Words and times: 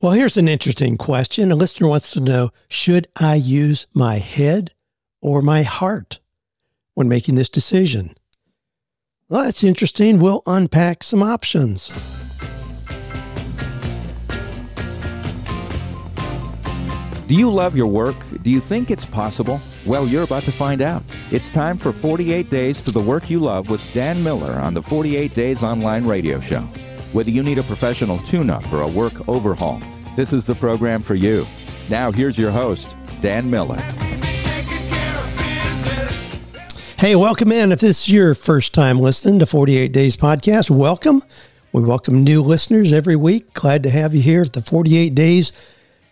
Well, 0.00 0.12
here's 0.12 0.36
an 0.36 0.46
interesting 0.46 0.96
question. 0.96 1.50
A 1.50 1.56
listener 1.56 1.88
wants 1.88 2.12
to 2.12 2.20
know 2.20 2.50
Should 2.68 3.08
I 3.18 3.34
use 3.34 3.88
my 3.92 4.18
head 4.18 4.72
or 5.20 5.42
my 5.42 5.62
heart 5.62 6.20
when 6.94 7.08
making 7.08 7.34
this 7.34 7.48
decision? 7.48 8.14
Well, 9.28 9.42
that's 9.42 9.64
interesting. 9.64 10.20
We'll 10.20 10.42
unpack 10.46 11.02
some 11.02 11.20
options. 11.20 11.90
Do 17.26 17.34
you 17.34 17.50
love 17.50 17.76
your 17.76 17.88
work? 17.88 18.16
Do 18.42 18.50
you 18.50 18.60
think 18.60 18.92
it's 18.92 19.04
possible? 19.04 19.60
Well, 19.84 20.06
you're 20.06 20.22
about 20.22 20.44
to 20.44 20.52
find 20.52 20.80
out. 20.80 21.02
It's 21.32 21.50
time 21.50 21.76
for 21.76 21.92
48 21.92 22.48
Days 22.48 22.82
to 22.82 22.92
the 22.92 23.00
Work 23.00 23.28
You 23.30 23.40
Love 23.40 23.68
with 23.68 23.82
Dan 23.92 24.22
Miller 24.22 24.52
on 24.52 24.74
the 24.74 24.82
48 24.82 25.34
Days 25.34 25.64
Online 25.64 26.06
Radio 26.06 26.38
Show. 26.38 26.68
Whether 27.12 27.30
you 27.30 27.42
need 27.42 27.56
a 27.56 27.62
professional 27.62 28.18
tune 28.18 28.50
up 28.50 28.70
or 28.70 28.82
a 28.82 28.88
work 28.88 29.26
overhaul, 29.30 29.80
this 30.14 30.34
is 30.34 30.44
the 30.44 30.54
program 30.54 31.02
for 31.02 31.14
you. 31.14 31.46
Now, 31.88 32.12
here's 32.12 32.36
your 32.36 32.50
host, 32.50 32.98
Dan 33.22 33.50
Miller. 33.50 33.80
Hey, 36.98 37.16
welcome 37.16 37.50
in. 37.50 37.72
If 37.72 37.80
this 37.80 38.02
is 38.02 38.08
your 38.10 38.34
first 38.34 38.74
time 38.74 38.98
listening 38.98 39.38
to 39.38 39.46
48 39.46 39.90
Days 39.90 40.18
Podcast, 40.18 40.68
welcome. 40.68 41.22
We 41.72 41.80
welcome 41.80 42.24
new 42.24 42.42
listeners 42.42 42.92
every 42.92 43.16
week. 43.16 43.54
Glad 43.54 43.84
to 43.84 43.90
have 43.90 44.14
you 44.14 44.20
here. 44.20 44.44
The 44.44 44.60
48 44.60 45.14
Days 45.14 45.50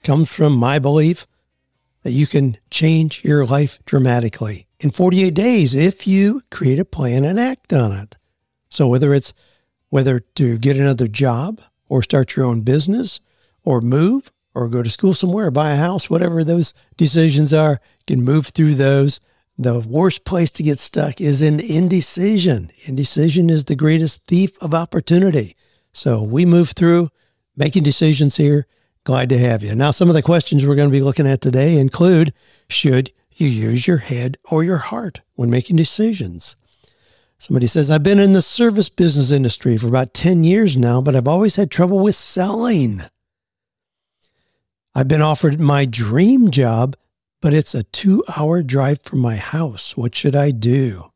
comes 0.02 0.30
from 0.30 0.54
my 0.54 0.78
belief 0.78 1.26
that 2.04 2.12
you 2.12 2.26
can 2.26 2.56
change 2.70 3.22
your 3.22 3.44
life 3.44 3.80
dramatically 3.84 4.66
in 4.80 4.92
48 4.92 5.34
days 5.34 5.74
if 5.74 6.06
you 6.06 6.40
create 6.50 6.78
a 6.78 6.86
plan 6.86 7.24
and 7.24 7.38
act 7.38 7.74
on 7.74 7.92
it. 7.92 8.16
So, 8.70 8.88
whether 8.88 9.12
it's 9.12 9.34
whether 9.90 10.20
to 10.20 10.58
get 10.58 10.76
another 10.76 11.08
job 11.08 11.60
or 11.88 12.02
start 12.02 12.36
your 12.36 12.46
own 12.46 12.62
business 12.62 13.20
or 13.64 13.80
move 13.80 14.30
or 14.54 14.68
go 14.68 14.82
to 14.82 14.90
school 14.90 15.14
somewhere, 15.14 15.50
buy 15.50 15.72
a 15.72 15.76
house, 15.76 16.08
whatever 16.08 16.42
those 16.42 16.72
decisions 16.96 17.52
are, 17.52 17.80
you 18.00 18.16
can 18.16 18.24
move 18.24 18.46
through 18.48 18.74
those. 18.74 19.20
The 19.58 19.80
worst 19.80 20.24
place 20.24 20.50
to 20.52 20.62
get 20.62 20.78
stuck 20.78 21.20
is 21.20 21.40
in 21.42 21.60
indecision. 21.60 22.70
Indecision 22.84 23.50
is 23.50 23.64
the 23.64 23.76
greatest 23.76 24.24
thief 24.24 24.56
of 24.62 24.74
opportunity. 24.74 25.56
So 25.92 26.22
we 26.22 26.44
move 26.44 26.70
through 26.70 27.10
making 27.56 27.82
decisions 27.82 28.36
here. 28.36 28.66
Glad 29.04 29.28
to 29.30 29.38
have 29.38 29.62
you. 29.62 29.74
Now, 29.74 29.92
some 29.92 30.08
of 30.08 30.14
the 30.14 30.22
questions 30.22 30.66
we're 30.66 30.74
going 30.74 30.88
to 30.88 30.92
be 30.92 31.02
looking 31.02 31.26
at 31.26 31.40
today 31.40 31.78
include 31.78 32.32
Should 32.68 33.12
you 33.32 33.46
use 33.46 33.86
your 33.86 33.98
head 33.98 34.36
or 34.50 34.64
your 34.64 34.78
heart 34.78 35.20
when 35.34 35.48
making 35.48 35.76
decisions? 35.76 36.56
Somebody 37.38 37.66
says, 37.66 37.90
I've 37.90 38.02
been 38.02 38.18
in 38.18 38.32
the 38.32 38.42
service 38.42 38.88
business 38.88 39.30
industry 39.30 39.76
for 39.76 39.88
about 39.88 40.14
10 40.14 40.42
years 40.42 40.76
now, 40.76 41.02
but 41.02 41.14
I've 41.14 41.28
always 41.28 41.56
had 41.56 41.70
trouble 41.70 41.98
with 41.98 42.16
selling. 42.16 43.02
I've 44.94 45.08
been 45.08 45.22
offered 45.22 45.60
my 45.60 45.84
dream 45.84 46.50
job, 46.50 46.96
but 47.42 47.52
it's 47.52 47.74
a 47.74 47.82
two 47.82 48.24
hour 48.36 48.62
drive 48.62 49.02
from 49.02 49.18
my 49.18 49.36
house. 49.36 49.96
What 49.96 50.14
should 50.14 50.34
I 50.34 50.50
do? 50.50 51.12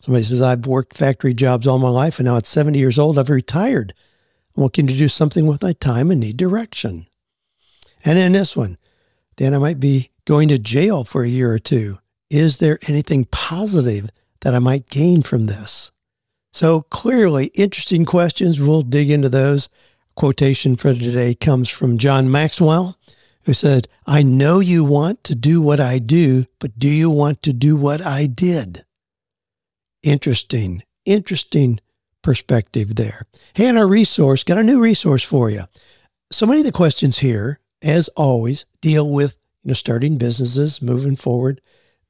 Somebody 0.00 0.24
says, 0.24 0.40
I've 0.40 0.66
worked 0.66 0.96
factory 0.96 1.34
jobs 1.34 1.66
all 1.66 1.78
my 1.78 1.90
life, 1.90 2.18
and 2.18 2.26
now 2.26 2.36
at 2.36 2.46
70 2.46 2.78
years 2.78 2.98
old, 2.98 3.18
I've 3.18 3.30
retired. 3.30 3.92
I'm 4.56 4.62
looking 4.62 4.86
to 4.86 4.96
do 4.96 5.08
something 5.08 5.46
with 5.46 5.62
my 5.62 5.72
time 5.74 6.10
and 6.10 6.20
need 6.20 6.36
direction. 6.36 7.06
And 8.04 8.18
in 8.18 8.32
this 8.32 8.56
one, 8.56 8.78
Dan, 9.36 9.54
I 9.54 9.58
might 9.58 9.80
be 9.80 10.10
going 10.24 10.48
to 10.48 10.58
jail 10.58 11.04
for 11.04 11.22
a 11.22 11.28
year 11.28 11.50
or 11.50 11.58
two. 11.58 11.98
Is 12.30 12.58
there 12.58 12.78
anything 12.86 13.26
positive 13.26 14.10
that 14.44 14.54
I 14.54 14.58
might 14.60 14.88
gain 14.88 15.22
from 15.22 15.46
this? 15.46 15.90
So 16.52 16.82
clearly, 16.82 17.46
interesting 17.46 18.04
questions. 18.04 18.60
We'll 18.60 18.82
dig 18.82 19.10
into 19.10 19.28
those. 19.28 19.68
Quotation 20.14 20.76
for 20.76 20.94
today 20.94 21.34
comes 21.34 21.68
from 21.68 21.98
John 21.98 22.30
Maxwell, 22.30 22.96
who 23.42 23.54
said, 23.54 23.88
I 24.06 24.22
know 24.22 24.60
you 24.60 24.84
want 24.84 25.24
to 25.24 25.34
do 25.34 25.60
what 25.60 25.80
I 25.80 25.98
do, 25.98 26.44
but 26.60 26.78
do 26.78 26.88
you 26.88 27.10
want 27.10 27.42
to 27.42 27.52
do 27.52 27.74
what 27.74 28.00
I 28.00 28.26
did? 28.26 28.84
Interesting, 30.04 30.84
interesting 31.04 31.80
perspective 32.22 32.94
there. 32.94 33.26
Hey, 33.54 33.66
and 33.66 33.78
our 33.78 33.88
resource, 33.88 34.44
got 34.44 34.58
a 34.58 34.62
new 34.62 34.80
resource 34.80 35.24
for 35.24 35.50
you. 35.50 35.64
So 36.30 36.46
many 36.46 36.60
of 36.60 36.66
the 36.66 36.72
questions 36.72 37.18
here, 37.18 37.58
as 37.82 38.08
always, 38.10 38.66
deal 38.80 39.08
with 39.08 39.38
you 39.64 39.68
know 39.68 39.74
starting 39.74 40.18
businesses, 40.18 40.80
moving 40.80 41.16
forward 41.16 41.60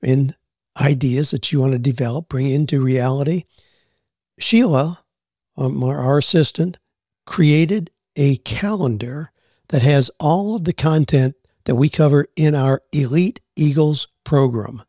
in 0.02 0.34
ideas 0.80 1.30
that 1.30 1.52
you 1.52 1.60
want 1.60 1.72
to 1.72 1.78
develop, 1.78 2.28
bring 2.28 2.50
into 2.50 2.80
reality. 2.80 3.44
Sheila, 4.38 5.00
um, 5.56 5.82
our, 5.82 5.98
our 5.98 6.18
assistant, 6.18 6.78
created 7.26 7.90
a 8.16 8.36
calendar 8.38 9.30
that 9.68 9.82
has 9.82 10.10
all 10.20 10.56
of 10.56 10.64
the 10.64 10.72
content 10.72 11.34
that 11.64 11.76
we 11.76 11.88
cover 11.88 12.26
in 12.36 12.54
our 12.54 12.82
Elite 12.92 13.40
Eagles 13.56 14.08
program. 14.24 14.82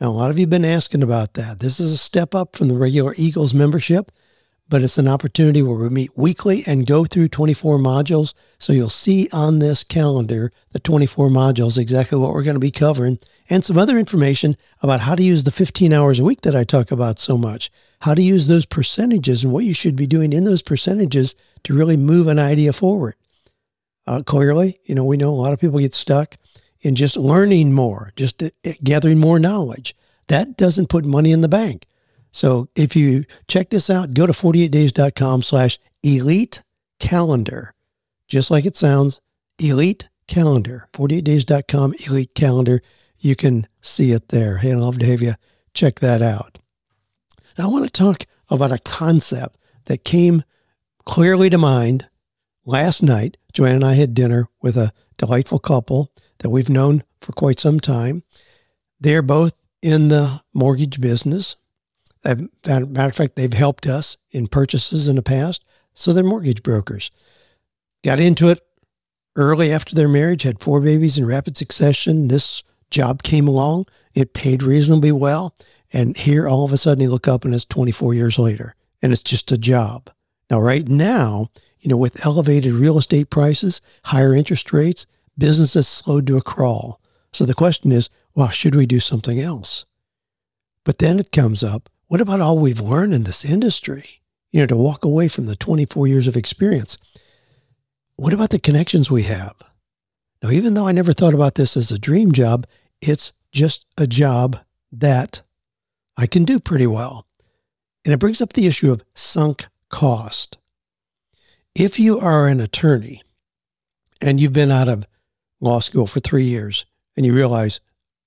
Now, 0.00 0.08
a 0.08 0.10
lot 0.10 0.30
of 0.30 0.38
you 0.38 0.42
have 0.42 0.50
been 0.50 0.64
asking 0.64 1.02
about 1.02 1.34
that. 1.34 1.60
This 1.60 1.78
is 1.78 1.92
a 1.92 1.96
step 1.96 2.34
up 2.34 2.56
from 2.56 2.68
the 2.68 2.76
regular 2.76 3.14
Eagles 3.16 3.54
membership, 3.54 4.10
but 4.68 4.82
it's 4.82 4.98
an 4.98 5.08
opportunity 5.08 5.62
where 5.62 5.76
we 5.76 5.88
meet 5.90 6.16
weekly 6.16 6.64
and 6.66 6.86
go 6.86 7.04
through 7.04 7.28
24 7.28 7.78
modules. 7.78 8.32
So 8.58 8.72
you'll 8.72 8.88
see 8.88 9.28
on 9.32 9.58
this 9.58 9.84
calendar 9.84 10.52
the 10.72 10.78
24 10.78 11.28
modules, 11.28 11.76
exactly 11.76 12.18
what 12.18 12.32
we're 12.32 12.42
going 12.42 12.54
to 12.54 12.60
be 12.60 12.70
covering, 12.70 13.18
and 13.50 13.64
some 13.64 13.78
other 13.78 13.98
information 13.98 14.56
about 14.80 15.00
how 15.00 15.14
to 15.14 15.22
use 15.22 15.44
the 15.44 15.52
15 15.52 15.92
hours 15.92 16.18
a 16.18 16.24
week 16.24 16.40
that 16.42 16.56
I 16.56 16.64
talk 16.64 16.90
about 16.90 17.18
so 17.18 17.36
much, 17.36 17.70
how 18.00 18.14
to 18.14 18.22
use 18.22 18.46
those 18.46 18.64
percentages 18.64 19.44
and 19.44 19.52
what 19.52 19.64
you 19.64 19.74
should 19.74 19.96
be 19.96 20.06
doing 20.06 20.32
in 20.32 20.44
those 20.44 20.62
percentages 20.62 21.34
to 21.64 21.74
really 21.74 21.96
move 21.96 22.26
an 22.26 22.38
idea 22.38 22.72
forward. 22.72 23.16
Uh, 24.06 24.22
clearly, 24.22 24.80
you 24.84 24.94
know, 24.94 25.04
we 25.04 25.16
know 25.16 25.30
a 25.30 25.36
lot 25.36 25.52
of 25.52 25.60
people 25.60 25.78
get 25.78 25.94
stuck 25.94 26.36
in 26.80 26.94
just 26.94 27.16
learning 27.16 27.72
more, 27.72 28.12
just 28.16 28.42
uh, 28.42 28.50
gathering 28.82 29.18
more 29.18 29.38
knowledge. 29.38 29.94
That 30.28 30.56
doesn't 30.56 30.88
put 30.88 31.04
money 31.04 31.32
in 31.32 31.40
the 31.42 31.48
bank. 31.48 31.86
So 32.34 32.68
if 32.74 32.96
you 32.96 33.24
check 33.46 33.70
this 33.70 33.88
out, 33.88 34.12
go 34.12 34.26
to 34.26 34.32
48days.com 34.32 35.42
slash 35.42 35.78
elite 36.02 36.64
calendar. 36.98 37.74
Just 38.26 38.50
like 38.50 38.66
it 38.66 38.74
sounds, 38.74 39.20
elite 39.56 40.08
calendar, 40.26 40.88
48days.com 40.92 41.94
elite 42.04 42.34
calendar. 42.34 42.82
You 43.18 43.36
can 43.36 43.68
see 43.80 44.10
it 44.10 44.30
there. 44.30 44.56
Hey, 44.56 44.72
I'd 44.72 44.78
love 44.78 44.98
to 44.98 45.06
have 45.06 45.22
you 45.22 45.34
check 45.74 46.00
that 46.00 46.22
out. 46.22 46.58
Now 47.56 47.68
I 47.68 47.72
want 47.72 47.84
to 47.84 47.90
talk 47.90 48.24
about 48.50 48.72
a 48.72 48.78
concept 48.78 49.56
that 49.84 50.04
came 50.04 50.42
clearly 51.06 51.50
to 51.50 51.58
mind 51.58 52.08
last 52.66 53.00
night. 53.00 53.36
Joanne 53.52 53.76
and 53.76 53.84
I 53.84 53.94
had 53.94 54.12
dinner 54.12 54.48
with 54.60 54.76
a 54.76 54.92
delightful 55.18 55.60
couple 55.60 56.10
that 56.38 56.50
we've 56.50 56.68
known 56.68 57.04
for 57.20 57.30
quite 57.30 57.60
some 57.60 57.78
time. 57.78 58.24
They're 58.98 59.22
both 59.22 59.54
in 59.82 60.08
the 60.08 60.42
mortgage 60.52 61.00
business. 61.00 61.56
Matter 62.24 62.88
of 62.96 63.14
fact, 63.14 63.36
they've 63.36 63.52
helped 63.52 63.86
us 63.86 64.16
in 64.30 64.46
purchases 64.46 65.08
in 65.08 65.16
the 65.16 65.22
past. 65.22 65.64
So 65.94 66.12
they're 66.12 66.24
mortgage 66.24 66.62
brokers. 66.62 67.10
Got 68.02 68.18
into 68.18 68.48
it 68.48 68.60
early 69.36 69.72
after 69.72 69.94
their 69.94 70.08
marriage, 70.08 70.42
had 70.42 70.60
four 70.60 70.80
babies 70.80 71.18
in 71.18 71.26
rapid 71.26 71.56
succession. 71.56 72.28
This 72.28 72.62
job 72.90 73.22
came 73.22 73.48
along. 73.48 73.86
It 74.14 74.34
paid 74.34 74.62
reasonably 74.62 75.12
well. 75.12 75.54
And 75.92 76.16
here 76.16 76.48
all 76.48 76.64
of 76.64 76.72
a 76.72 76.76
sudden 76.76 77.02
you 77.02 77.10
look 77.10 77.28
up 77.28 77.44
and 77.44 77.54
it's 77.54 77.64
24 77.64 78.14
years 78.14 78.38
later 78.38 78.74
and 79.02 79.12
it's 79.12 79.22
just 79.22 79.52
a 79.52 79.58
job. 79.58 80.10
Now, 80.50 80.60
right 80.60 80.88
now, 80.88 81.48
you 81.78 81.88
know, 81.88 81.96
with 81.96 82.24
elevated 82.24 82.72
real 82.72 82.98
estate 82.98 83.30
prices, 83.30 83.80
higher 84.04 84.34
interest 84.34 84.72
rates, 84.72 85.06
businesses 85.36 85.86
slowed 85.86 86.26
to 86.26 86.36
a 86.36 86.42
crawl. 86.42 87.00
So 87.32 87.44
the 87.44 87.54
question 87.54 87.92
is, 87.92 88.08
well, 88.34 88.48
should 88.48 88.74
we 88.74 88.86
do 88.86 89.00
something 89.00 89.40
else? 89.40 89.84
But 90.84 90.98
then 90.98 91.18
it 91.18 91.32
comes 91.32 91.62
up, 91.62 91.88
what 92.14 92.20
about 92.20 92.40
all 92.40 92.60
we've 92.60 92.78
learned 92.78 93.12
in 93.12 93.24
this 93.24 93.44
industry? 93.44 94.20
You 94.52 94.60
know, 94.60 94.66
to 94.66 94.76
walk 94.76 95.04
away 95.04 95.26
from 95.26 95.46
the 95.46 95.56
24 95.56 96.06
years 96.06 96.28
of 96.28 96.36
experience. 96.36 96.96
What 98.14 98.32
about 98.32 98.50
the 98.50 98.60
connections 98.60 99.10
we 99.10 99.24
have? 99.24 99.56
Now, 100.40 100.50
even 100.50 100.74
though 100.74 100.86
I 100.86 100.92
never 100.92 101.12
thought 101.12 101.34
about 101.34 101.56
this 101.56 101.76
as 101.76 101.90
a 101.90 101.98
dream 101.98 102.30
job, 102.30 102.68
it's 103.00 103.32
just 103.50 103.84
a 103.98 104.06
job 104.06 104.60
that 104.92 105.42
I 106.16 106.28
can 106.28 106.44
do 106.44 106.60
pretty 106.60 106.86
well. 106.86 107.26
And 108.04 108.14
it 108.14 108.20
brings 108.20 108.40
up 108.40 108.52
the 108.52 108.68
issue 108.68 108.92
of 108.92 109.02
sunk 109.16 109.66
cost. 109.88 110.56
If 111.74 111.98
you 111.98 112.20
are 112.20 112.46
an 112.46 112.60
attorney 112.60 113.22
and 114.20 114.40
you've 114.40 114.52
been 114.52 114.70
out 114.70 114.86
of 114.86 115.04
law 115.60 115.80
school 115.80 116.06
for 116.06 116.20
three 116.20 116.44
years 116.44 116.86
and 117.16 117.26
you 117.26 117.34
realize, 117.34 117.80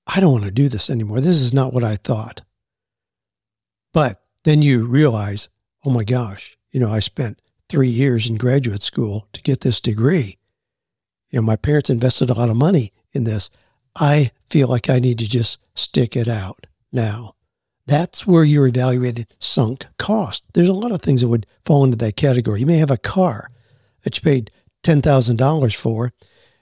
I 0.06 0.20
don't 0.20 0.34
want 0.34 0.44
to 0.44 0.52
do 0.52 0.68
this 0.68 0.90
anymore, 0.90 1.22
this 1.22 1.38
is 1.38 1.54
not 1.54 1.72
what 1.72 1.86
I 1.86 1.96
thought. 1.96 2.42
But 3.98 4.22
then 4.44 4.62
you 4.62 4.86
realize, 4.86 5.50
oh 5.84 5.90
my 5.90 6.04
gosh, 6.04 6.56
you 6.70 6.80
know, 6.80 6.94
I 6.94 7.00
spent 7.00 7.42
three 7.68 7.88
years 7.88 8.30
in 8.30 8.36
graduate 8.36 8.84
school 8.84 9.28
to 9.34 9.42
get 9.42 9.62
this 9.62 9.82
degree. 9.82 10.38
You 11.32 11.40
know, 11.40 11.42
my 11.42 11.56
parents 11.56 11.90
invested 11.90 12.30
a 12.30 12.36
lot 12.36 12.52
of 12.52 12.58
money 12.58 12.94
in 13.12 13.24
this. 13.24 13.50
I 13.96 14.30
feel 14.52 14.68
like 14.68 14.88
I 14.88 15.00
need 15.00 15.18
to 15.18 15.28
just 15.28 15.58
stick 15.74 16.16
it 16.16 16.28
out 16.28 16.68
now. 16.92 17.34
That's 17.88 18.28
where 18.28 18.44
you're 18.44 18.68
evaluating 18.68 19.26
sunk 19.40 19.88
cost. 19.98 20.44
There's 20.54 20.68
a 20.68 20.74
lot 20.74 20.92
of 20.92 21.02
things 21.02 21.22
that 21.22 21.30
would 21.30 21.48
fall 21.66 21.84
into 21.84 21.98
that 21.98 22.18
category. 22.18 22.60
You 22.60 22.68
may 22.68 22.78
have 22.78 22.92
a 22.92 22.98
car 22.98 23.50
that 24.04 24.16
you 24.16 24.22
paid 24.22 24.52
$10,000 24.84 25.76
for, 25.76 26.14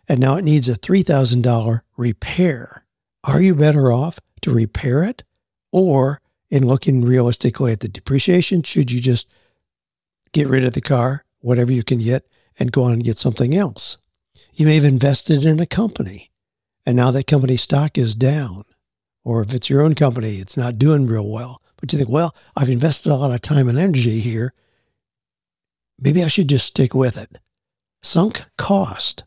and 0.08 0.22
now 0.22 0.38
it 0.38 0.44
needs 0.44 0.70
a 0.70 0.76
$3,000 0.76 1.82
repair. 1.98 2.86
Are 3.26 3.42
you 3.42 3.56
better 3.56 3.92
off 3.92 4.22
to 4.44 4.54
repair 4.54 5.04
it? 5.04 5.26
Or 5.74 6.22
in 6.50 6.66
looking 6.66 7.04
realistically 7.04 7.72
at 7.72 7.80
the 7.80 7.88
depreciation, 7.88 8.64
should 8.64 8.92
you 8.92 9.02
just 9.02 9.28
get 10.32 10.48
rid 10.48 10.64
of 10.64 10.74
the 10.74 10.82
car, 10.82 11.26
whatever 11.40 11.72
you 11.72 11.84
can 11.84 12.00
get, 12.00 12.28
and 12.60 12.72
go 12.72 12.84
on 12.84 12.94
and 12.94 13.04
get 13.04 13.18
something 13.18 13.56
else? 13.56 13.98
You 14.54 14.66
may 14.66 14.76
have 14.76 14.86
invested 14.86 15.46
in 15.46 15.60
a 15.60 15.66
company 15.66 16.32
and 16.86 16.96
now 16.96 17.12
that 17.12 17.28
company 17.28 17.58
stock 17.58 17.98
is 17.98 18.16
down. 18.16 18.64
Or 19.24 19.42
if 19.42 19.54
it's 19.54 19.70
your 19.70 19.82
own 19.82 19.96
company, 19.96 20.36
it's 20.36 20.56
not 20.56 20.78
doing 20.78 21.08
real 21.08 21.28
well. 21.28 21.62
But 21.78 21.92
you 21.92 21.98
think, 21.98 22.10
well, 22.10 22.36
I've 22.56 22.70
invested 22.70 23.12
a 23.12 23.16
lot 23.16 23.32
of 23.32 23.42
time 23.42 23.68
and 23.68 23.78
energy 23.78 24.20
here. 24.20 24.54
Maybe 26.00 26.24
I 26.24 26.28
should 26.28 26.48
just 26.48 26.68
stick 26.68 26.94
with 26.94 27.18
it. 27.18 27.40
Sunk 28.04 28.46
cost. 28.58 29.24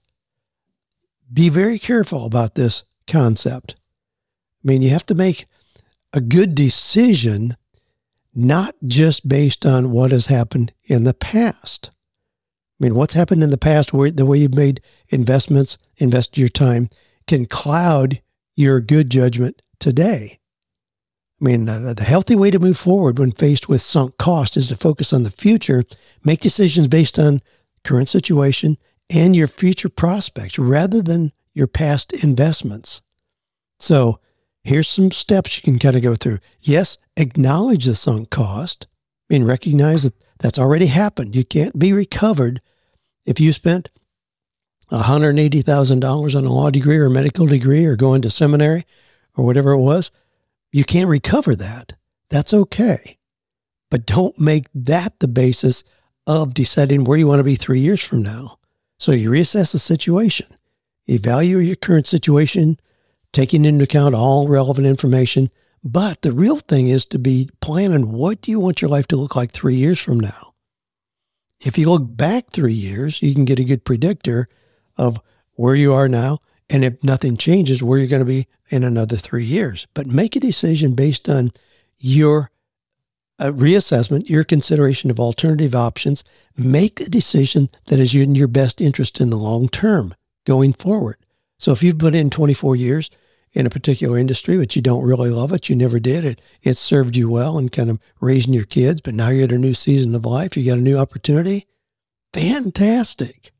Be 1.32 1.48
very 1.48 1.78
careful 1.78 2.24
about 2.24 2.54
this 2.54 2.84
concept. 3.06 3.74
I 4.64 4.68
mean, 4.68 4.82
you 4.82 4.90
have 4.90 5.06
to 5.06 5.14
make 5.14 5.46
a 6.12 6.20
good 6.20 6.54
decision, 6.54 7.56
not 8.34 8.74
just 8.86 9.28
based 9.28 9.66
on 9.66 9.90
what 9.90 10.10
has 10.10 10.26
happened 10.26 10.72
in 10.84 11.04
the 11.04 11.14
past. 11.14 11.90
I 12.80 12.84
mean, 12.84 12.94
what's 12.94 13.14
happened 13.14 13.42
in 13.42 13.50
the 13.50 13.58
past, 13.58 13.92
where 13.92 14.10
the 14.10 14.26
way 14.26 14.38
you've 14.38 14.54
made 14.54 14.80
investments, 15.08 15.78
invested 15.96 16.38
your 16.38 16.48
time, 16.48 16.88
can 17.26 17.46
cloud 17.46 18.22
your 18.54 18.80
good 18.80 19.10
judgment 19.10 19.62
today. 19.80 20.38
I 21.40 21.44
mean, 21.44 21.66
the 21.66 22.04
healthy 22.04 22.34
way 22.34 22.50
to 22.50 22.58
move 22.58 22.78
forward 22.78 23.18
when 23.18 23.30
faced 23.30 23.68
with 23.68 23.80
sunk 23.80 24.18
cost 24.18 24.56
is 24.56 24.68
to 24.68 24.76
focus 24.76 25.12
on 25.12 25.22
the 25.22 25.30
future, 25.30 25.84
make 26.24 26.40
decisions 26.40 26.88
based 26.88 27.18
on 27.18 27.42
current 27.84 28.08
situation 28.08 28.76
and 29.08 29.36
your 29.36 29.46
future 29.46 29.88
prospects 29.88 30.58
rather 30.58 31.00
than 31.00 31.32
your 31.54 31.68
past 31.68 32.12
investments. 32.12 33.02
So, 33.78 34.18
here's 34.68 34.88
some 34.88 35.10
steps 35.10 35.56
you 35.56 35.62
can 35.62 35.78
kind 35.78 35.96
of 35.96 36.02
go 36.02 36.14
through. 36.14 36.38
Yes, 36.60 36.98
acknowledge 37.16 37.86
the 37.86 37.94
sunk 37.94 38.30
cost. 38.30 38.86
I 39.30 39.34
mean, 39.34 39.44
recognize 39.44 40.02
that 40.04 40.14
that's 40.38 40.58
already 40.58 40.86
happened. 40.86 41.34
You 41.34 41.44
can't 41.44 41.78
be 41.78 41.92
recovered. 41.92 42.60
If 43.24 43.40
you 43.40 43.52
spent 43.52 43.90
$180,000 44.90 46.34
on 46.36 46.44
a 46.44 46.52
law 46.52 46.70
degree 46.70 46.96
or 46.96 47.06
a 47.06 47.10
medical 47.10 47.46
degree 47.46 47.84
or 47.84 47.96
going 47.96 48.22
to 48.22 48.30
seminary 48.30 48.84
or 49.36 49.44
whatever 49.44 49.72
it 49.72 49.78
was, 49.78 50.10
you 50.72 50.84
can't 50.84 51.08
recover 51.08 51.54
that. 51.56 51.94
That's 52.30 52.54
okay. 52.54 53.18
But 53.90 54.06
don't 54.06 54.38
make 54.38 54.66
that 54.74 55.18
the 55.18 55.28
basis 55.28 55.82
of 56.26 56.52
deciding 56.54 57.04
where 57.04 57.18
you 57.18 57.26
want 57.26 57.40
to 57.40 57.44
be 57.44 57.56
three 57.56 57.80
years 57.80 58.04
from 58.04 58.22
now. 58.22 58.58
So 58.98 59.12
you 59.12 59.30
reassess 59.30 59.72
the 59.72 59.78
situation, 59.78 60.46
evaluate 61.06 61.66
your 61.66 61.76
current 61.76 62.06
situation, 62.06 62.78
taking 63.32 63.64
into 63.64 63.84
account 63.84 64.14
all 64.14 64.48
relevant 64.48 64.86
information. 64.86 65.50
But 65.84 66.22
the 66.22 66.32
real 66.32 66.56
thing 66.56 66.88
is 66.88 67.06
to 67.06 67.18
be 67.18 67.50
planning 67.60 68.12
what 68.12 68.40
do 68.40 68.50
you 68.50 68.60
want 68.60 68.82
your 68.82 68.90
life 68.90 69.06
to 69.08 69.16
look 69.16 69.36
like 69.36 69.52
three 69.52 69.76
years 69.76 70.00
from 70.00 70.18
now? 70.18 70.54
If 71.60 71.76
you 71.78 71.90
look 71.90 72.16
back 72.16 72.50
three 72.50 72.72
years, 72.72 73.22
you 73.22 73.34
can 73.34 73.44
get 73.44 73.58
a 73.58 73.64
good 73.64 73.84
predictor 73.84 74.48
of 74.96 75.20
where 75.54 75.74
you 75.74 75.92
are 75.92 76.08
now 76.08 76.38
and 76.70 76.84
if 76.84 77.02
nothing 77.02 77.36
changes, 77.36 77.82
where 77.82 77.98
you're 77.98 78.08
going 78.08 78.20
to 78.20 78.26
be 78.26 78.46
in 78.68 78.84
another 78.84 79.16
three 79.16 79.44
years. 79.44 79.86
But 79.94 80.06
make 80.06 80.36
a 80.36 80.40
decision 80.40 80.94
based 80.94 81.28
on 81.28 81.50
your 81.96 82.50
uh, 83.38 83.50
reassessment, 83.52 84.28
your 84.28 84.44
consideration 84.44 85.10
of 85.10 85.20
alternative 85.20 85.74
options. 85.74 86.24
Make 86.56 87.00
a 87.00 87.08
decision 87.08 87.70
that 87.86 87.98
is 87.98 88.14
in 88.14 88.34
your 88.34 88.48
best 88.48 88.80
interest 88.80 89.20
in 89.20 89.30
the 89.30 89.36
long 89.36 89.68
term 89.68 90.14
going 90.44 90.72
forward. 90.72 91.16
So 91.58 91.72
if 91.72 91.82
you've 91.82 91.98
put 91.98 92.14
in 92.14 92.30
24 92.30 92.76
years 92.76 93.10
in 93.52 93.66
a 93.66 93.70
particular 93.70 94.18
industry, 94.18 94.56
but 94.58 94.76
you 94.76 94.82
don't 94.82 95.04
really 95.04 95.30
love 95.30 95.52
it, 95.52 95.68
you 95.68 95.76
never 95.76 95.98
did 95.98 96.24
it, 96.24 96.40
it 96.62 96.76
served 96.76 97.16
you 97.16 97.30
well 97.30 97.58
in 97.58 97.68
kind 97.68 97.90
of 97.90 97.98
raising 98.20 98.52
your 98.52 98.64
kids, 98.64 99.00
but 99.00 99.14
now 99.14 99.28
you're 99.28 99.44
at 99.44 99.52
a 99.52 99.58
new 99.58 99.74
season 99.74 100.14
of 100.14 100.24
life, 100.24 100.56
you 100.56 100.64
got 100.64 100.78
a 100.78 100.82
new 100.82 100.98
opportunity. 100.98 101.66
Fantastic. 102.32 103.52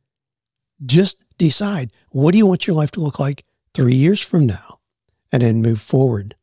Just 0.84 1.16
decide 1.38 1.90
what 2.10 2.32
do 2.32 2.38
you 2.38 2.46
want 2.46 2.66
your 2.66 2.76
life 2.76 2.90
to 2.92 3.00
look 3.00 3.18
like 3.18 3.44
three 3.74 3.94
years 3.94 4.20
from 4.20 4.46
now 4.46 4.78
and 5.32 5.42
then 5.42 5.62
move 5.62 5.80
forward 5.80 6.36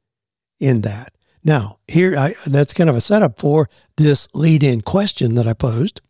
in 0.59 0.81
that. 0.81 1.13
Now, 1.43 1.77
here, 1.87 2.17
I, 2.17 2.33
that's 2.47 2.73
kind 2.73 2.89
of 2.89 2.95
a 2.95 3.01
setup 3.01 3.39
for 3.39 3.69
this 3.97 4.27
lead 4.33 4.63
in 4.63 4.81
question 4.81 5.35
that 5.35 5.47
I 5.47 5.53
posed 5.53 6.01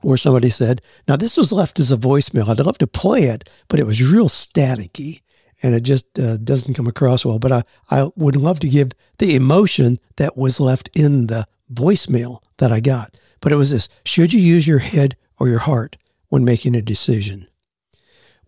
where 0.00 0.16
somebody 0.16 0.50
said, 0.50 0.82
Now, 1.06 1.16
this 1.16 1.36
was 1.36 1.52
left 1.52 1.78
as 1.78 1.92
a 1.92 1.96
voicemail. 1.96 2.48
I'd 2.48 2.64
love 2.64 2.78
to 2.78 2.86
play 2.86 3.24
it, 3.24 3.48
but 3.68 3.80
it 3.80 3.86
was 3.86 4.02
real 4.02 4.28
staticky 4.28 5.22
and 5.62 5.74
it 5.74 5.80
just 5.80 6.18
uh, 6.18 6.36
doesn't 6.38 6.74
come 6.74 6.86
across 6.86 7.24
well. 7.24 7.38
But 7.38 7.52
I, 7.52 7.62
I 7.90 8.10
would 8.16 8.36
love 8.36 8.60
to 8.60 8.68
give 8.68 8.92
the 9.18 9.34
emotion 9.34 9.98
that 10.16 10.36
was 10.36 10.60
left 10.60 10.88
in 10.94 11.26
the 11.26 11.46
voicemail 11.72 12.42
that 12.58 12.72
I 12.72 12.80
got. 12.80 13.18
But 13.40 13.52
it 13.52 13.56
was 13.56 13.70
this 13.70 13.88
Should 14.04 14.32
you 14.32 14.40
use 14.40 14.66
your 14.66 14.78
head 14.78 15.16
or 15.38 15.48
your 15.48 15.60
heart 15.60 15.96
when 16.28 16.44
making 16.44 16.74
a 16.74 16.82
decision? 16.82 17.46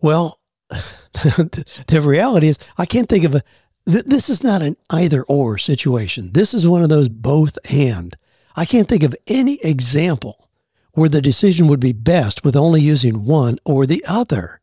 Well, 0.01 0.39
the 0.69 2.01
reality 2.03 2.47
is, 2.47 2.57
I 2.77 2.85
can't 2.85 3.09
think 3.09 3.25
of 3.25 3.35
a. 3.35 3.43
Th- 3.87 4.05
this 4.05 4.29
is 4.29 4.43
not 4.43 4.61
an 4.61 4.75
either 4.89 5.23
or 5.23 5.57
situation. 5.57 6.31
This 6.33 6.53
is 6.53 6.67
one 6.67 6.83
of 6.83 6.89
those 6.89 7.09
both 7.09 7.57
and. 7.69 8.15
I 8.55 8.65
can't 8.65 8.87
think 8.87 9.03
of 9.03 9.15
any 9.27 9.55
example 9.61 10.49
where 10.93 11.09
the 11.09 11.21
decision 11.21 11.67
would 11.67 11.79
be 11.79 11.93
best 11.93 12.43
with 12.43 12.55
only 12.55 12.81
using 12.81 13.25
one 13.25 13.57
or 13.65 13.85
the 13.85 14.03
other. 14.07 14.61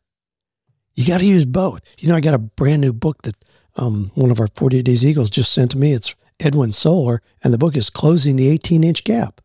You 0.95 1.05
got 1.05 1.19
to 1.19 1.25
use 1.25 1.45
both. 1.45 1.81
You 1.97 2.09
know, 2.09 2.15
I 2.15 2.21
got 2.21 2.33
a 2.33 2.39
brand 2.39 2.81
new 2.81 2.93
book 2.93 3.21
that 3.23 3.35
um, 3.75 4.11
one 4.15 4.31
of 4.31 4.39
our 4.39 4.49
48 4.55 4.83
Days 4.83 5.05
Eagles 5.05 5.29
just 5.29 5.53
sent 5.53 5.71
to 5.71 5.77
me. 5.77 5.93
It's 5.93 6.15
Edwin 6.39 6.73
Solar, 6.73 7.21
and 7.43 7.53
the 7.53 7.57
book 7.57 7.75
is 7.75 7.89
Closing 7.89 8.35
the 8.35 8.49
18 8.49 8.83
inch 8.83 9.03
gap. 9.03 9.41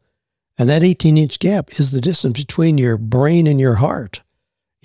And 0.58 0.68
that 0.68 0.82
18 0.82 1.16
inch 1.16 1.38
gap 1.38 1.78
is 1.78 1.90
the 1.90 2.00
distance 2.00 2.38
between 2.38 2.78
your 2.78 2.96
brain 2.96 3.46
and 3.46 3.60
your 3.60 3.74
heart 3.76 4.22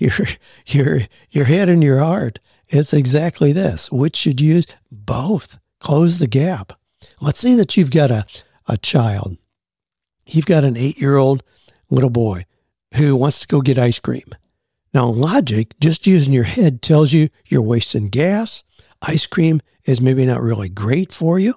your 0.00 0.26
your 0.66 1.00
your 1.30 1.44
head 1.44 1.68
and 1.68 1.84
your 1.84 1.98
heart. 1.98 2.38
It's 2.68 2.94
exactly 2.94 3.52
this. 3.52 3.92
Which 3.92 4.16
should 4.16 4.40
use? 4.40 4.66
Both. 4.90 5.58
Close 5.78 6.18
the 6.18 6.26
gap. 6.26 6.72
Let's 7.20 7.40
say 7.40 7.54
that 7.54 7.76
you've 7.76 7.90
got 7.90 8.10
a, 8.10 8.24
a 8.66 8.78
child. 8.78 9.36
You've 10.26 10.46
got 10.46 10.64
an 10.64 10.76
eight 10.76 10.98
year 10.98 11.16
old 11.16 11.42
little 11.90 12.10
boy 12.10 12.44
who 12.94 13.16
wants 13.16 13.40
to 13.40 13.46
go 13.46 13.60
get 13.60 13.78
ice 13.78 13.98
cream. 13.98 14.34
Now, 14.92 15.06
logic, 15.06 15.74
just 15.80 16.06
using 16.06 16.32
your 16.32 16.44
head, 16.44 16.82
tells 16.82 17.12
you 17.12 17.28
you're 17.46 17.62
wasting 17.62 18.08
gas. 18.08 18.64
Ice 19.02 19.26
cream 19.26 19.60
is 19.84 20.00
maybe 20.00 20.26
not 20.26 20.42
really 20.42 20.68
great 20.68 21.12
for 21.12 21.38
you. 21.38 21.54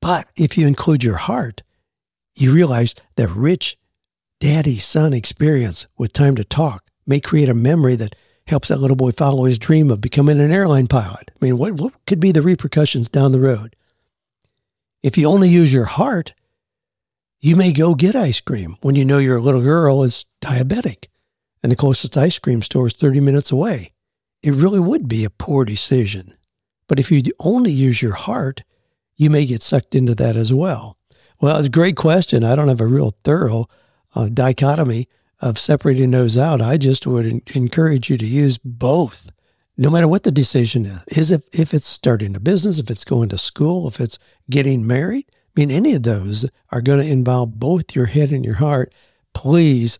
But 0.00 0.28
if 0.36 0.56
you 0.56 0.66
include 0.66 1.04
your 1.04 1.16
heart, 1.16 1.62
you 2.34 2.52
realize 2.52 2.94
that 3.16 3.28
rich 3.28 3.76
daddy 4.40 4.78
son 4.78 5.12
experience 5.12 5.86
with 5.96 6.12
time 6.12 6.34
to 6.36 6.44
talk 6.44 6.84
may 7.06 7.20
create 7.20 7.48
a 7.48 7.54
memory 7.54 7.96
that 7.96 8.14
helps 8.46 8.68
that 8.68 8.78
little 8.78 8.96
boy 8.96 9.12
follow 9.12 9.44
his 9.44 9.58
dream 9.58 9.90
of 9.90 10.00
becoming 10.00 10.40
an 10.40 10.50
airline 10.50 10.86
pilot. 10.88 11.30
I 11.40 11.44
mean, 11.44 11.58
what, 11.58 11.74
what 11.74 11.92
could 12.06 12.20
be 12.20 12.32
the 12.32 12.42
repercussions 12.42 13.08
down 13.08 13.32
the 13.32 13.40
road? 13.40 13.76
If 15.02 15.18
you 15.18 15.26
only 15.26 15.48
use 15.48 15.72
your 15.72 15.84
heart, 15.84 16.32
you 17.42 17.56
may 17.56 17.72
go 17.72 17.96
get 17.96 18.14
ice 18.14 18.40
cream 18.40 18.76
when 18.82 18.94
you 18.94 19.04
know 19.04 19.18
your 19.18 19.40
little 19.40 19.60
girl 19.60 20.04
is 20.04 20.24
diabetic 20.40 21.08
and 21.60 21.72
the 21.72 21.76
closest 21.76 22.16
ice 22.16 22.38
cream 22.38 22.62
store 22.62 22.86
is 22.86 22.92
30 22.92 23.18
minutes 23.20 23.50
away. 23.50 23.92
It 24.42 24.52
really 24.52 24.78
would 24.78 25.08
be 25.08 25.24
a 25.24 25.30
poor 25.30 25.64
decision. 25.64 26.34
But 26.86 27.00
if 27.00 27.10
you 27.10 27.22
only 27.40 27.72
use 27.72 28.00
your 28.00 28.14
heart, 28.14 28.62
you 29.16 29.28
may 29.28 29.44
get 29.44 29.60
sucked 29.60 29.96
into 29.96 30.14
that 30.14 30.36
as 30.36 30.52
well. 30.52 30.96
Well, 31.40 31.56
it's 31.56 31.66
a 31.66 31.70
great 31.70 31.96
question. 31.96 32.44
I 32.44 32.54
don't 32.54 32.68
have 32.68 32.80
a 32.80 32.86
real 32.86 33.16
thorough 33.24 33.66
uh, 34.14 34.28
dichotomy 34.28 35.08
of 35.40 35.58
separating 35.58 36.12
those 36.12 36.36
out. 36.36 36.60
I 36.60 36.76
just 36.76 37.08
would 37.08 37.50
encourage 37.56 38.08
you 38.08 38.18
to 38.18 38.26
use 38.26 38.58
both, 38.58 39.30
no 39.76 39.90
matter 39.90 40.06
what 40.06 40.22
the 40.22 40.30
decision 40.30 40.86
is. 40.86 41.00
Is 41.08 41.30
if, 41.32 41.42
if 41.52 41.74
it's 41.74 41.86
starting 41.86 42.36
a 42.36 42.40
business, 42.40 42.78
if 42.78 42.88
it's 42.88 43.04
going 43.04 43.30
to 43.30 43.38
school, 43.38 43.88
if 43.88 43.98
it's 43.98 44.20
getting 44.48 44.86
married. 44.86 45.26
I 45.54 45.60
mean, 45.60 45.70
any 45.70 45.94
of 45.94 46.02
those 46.02 46.48
are 46.70 46.80
going 46.80 47.04
to 47.04 47.10
involve 47.10 47.58
both 47.58 47.94
your 47.94 48.06
head 48.06 48.30
and 48.30 48.44
your 48.44 48.54
heart. 48.54 48.92
Please 49.34 49.98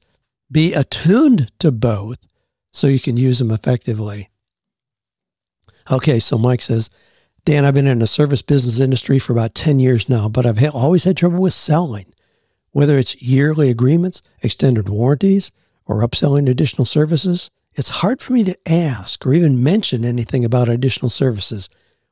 be 0.50 0.72
attuned 0.72 1.50
to 1.58 1.70
both 1.70 2.26
so 2.70 2.86
you 2.86 3.00
can 3.00 3.16
use 3.16 3.38
them 3.38 3.50
effectively. 3.50 4.30
Okay, 5.90 6.20
so 6.20 6.38
Mike 6.38 6.62
says, 6.62 6.88
Dan, 7.44 7.64
I've 7.64 7.74
been 7.74 7.86
in 7.86 7.98
the 7.98 8.06
service 8.06 8.40
business 8.40 8.80
industry 8.80 9.18
for 9.18 9.32
about 9.32 9.54
10 9.54 9.78
years 9.78 10.08
now, 10.08 10.28
but 10.28 10.46
I've 10.46 10.62
always 10.74 11.04
had 11.04 11.16
trouble 11.16 11.42
with 11.42 11.52
selling. 11.52 12.14
Whether 12.70 12.96
it's 12.98 13.20
yearly 13.20 13.68
agreements, 13.68 14.22
extended 14.42 14.88
warranties, 14.88 15.50
or 15.84 16.00
upselling 16.00 16.48
additional 16.48 16.86
services, 16.86 17.50
it's 17.74 17.88
hard 17.88 18.22
for 18.22 18.32
me 18.32 18.44
to 18.44 18.70
ask 18.70 19.26
or 19.26 19.34
even 19.34 19.62
mention 19.62 20.04
anything 20.04 20.44
about 20.44 20.68
additional 20.68 21.10
services 21.10 21.68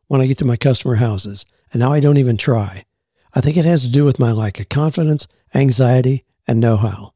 when 0.08 0.20
I 0.20 0.26
get 0.26 0.36
to 0.38 0.44
my 0.44 0.56
customer 0.56 0.96
houses, 0.96 1.46
and 1.72 1.80
now 1.80 1.92
I 1.92 2.00
don't 2.00 2.18
even 2.18 2.36
try. 2.36 2.84
I 3.34 3.40
think 3.40 3.56
it 3.56 3.64
has 3.64 3.82
to 3.82 3.90
do 3.90 4.04
with 4.04 4.18
my 4.18 4.32
lack 4.32 4.58
of 4.60 4.68
confidence, 4.68 5.26
anxiety, 5.54 6.24
and 6.46 6.58
know 6.60 6.76
how. 6.76 7.14